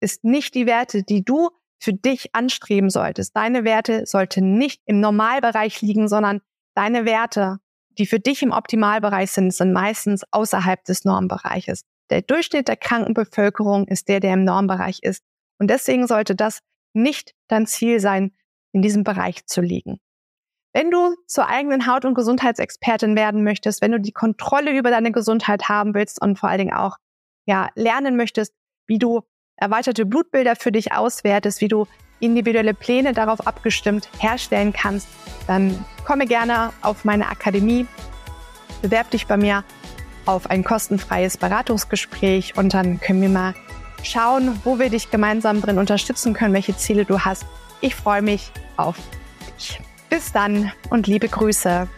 ist 0.00 0.24
nicht 0.24 0.54
die 0.54 0.66
Werte, 0.66 1.02
die 1.02 1.24
du 1.24 1.50
für 1.84 1.92
dich 1.92 2.34
anstreben 2.34 2.90
solltest. 2.90 3.36
Deine 3.36 3.64
Werte 3.64 4.06
sollten 4.06 4.58
nicht 4.58 4.82
im 4.86 5.00
Normalbereich 5.00 5.80
liegen, 5.82 6.08
sondern 6.08 6.40
deine 6.74 7.04
Werte, 7.04 7.58
die 7.98 8.06
für 8.06 8.18
dich 8.18 8.42
im 8.42 8.50
Optimalbereich 8.50 9.30
sind, 9.30 9.52
sind 9.52 9.72
meistens 9.72 10.24
außerhalb 10.32 10.82
des 10.84 11.04
Normbereiches. 11.04 11.82
Der 12.10 12.22
Durchschnitt 12.22 12.68
der 12.68 12.76
Krankenbevölkerung 12.76 13.86
ist 13.86 14.08
der, 14.08 14.20
der 14.20 14.34
im 14.34 14.44
Normbereich 14.44 14.98
ist. 15.02 15.22
Und 15.58 15.68
deswegen 15.68 16.06
sollte 16.06 16.34
das 16.34 16.60
nicht 16.92 17.34
dein 17.48 17.66
Ziel 17.66 18.00
sein, 18.00 18.32
in 18.72 18.82
diesem 18.82 19.04
Bereich 19.04 19.46
zu 19.46 19.60
liegen. 19.60 20.00
Wenn 20.72 20.90
du 20.90 21.14
zur 21.28 21.48
eigenen 21.48 21.86
Haut- 21.86 22.04
und 22.04 22.14
Gesundheitsexpertin 22.14 23.14
werden 23.14 23.44
möchtest, 23.44 23.80
wenn 23.80 23.92
du 23.92 24.00
die 24.00 24.12
Kontrolle 24.12 24.76
über 24.76 24.90
deine 24.90 25.12
Gesundheit 25.12 25.68
haben 25.68 25.94
willst 25.94 26.20
und 26.20 26.38
vor 26.38 26.48
allen 26.48 26.58
Dingen 26.58 26.74
auch 26.74 26.96
ja, 27.46 27.68
lernen 27.76 28.16
möchtest, 28.16 28.54
wie 28.86 28.98
du 28.98 29.22
erweiterte 29.56 30.06
Blutbilder 30.06 30.56
für 30.56 30.72
dich 30.72 30.92
auswertest, 30.92 31.60
wie 31.60 31.68
du 31.68 31.86
individuelle 32.20 32.74
Pläne 32.74 33.12
darauf 33.12 33.46
abgestimmt 33.46 34.08
herstellen 34.18 34.72
kannst, 34.72 35.08
dann 35.46 35.84
komme 36.04 36.26
gerne 36.26 36.72
auf 36.80 37.04
meine 37.04 37.28
Akademie, 37.28 37.86
bewerb 38.82 39.10
dich 39.10 39.26
bei 39.26 39.36
mir 39.36 39.64
auf 40.26 40.48
ein 40.48 40.64
kostenfreies 40.64 41.36
Beratungsgespräch 41.36 42.56
und 42.56 42.72
dann 42.72 43.00
können 43.00 43.20
wir 43.20 43.28
mal 43.28 43.54
schauen, 44.02 44.58
wo 44.64 44.78
wir 44.78 44.90
dich 44.90 45.10
gemeinsam 45.10 45.60
drin 45.60 45.78
unterstützen 45.78 46.34
können, 46.34 46.54
welche 46.54 46.76
Ziele 46.76 47.04
du 47.04 47.20
hast. 47.20 47.44
Ich 47.80 47.94
freue 47.94 48.22
mich 48.22 48.50
auf 48.76 48.96
dich. 49.58 49.80
Bis 50.08 50.32
dann 50.32 50.72
und 50.90 51.06
liebe 51.06 51.28
Grüße. 51.28 51.88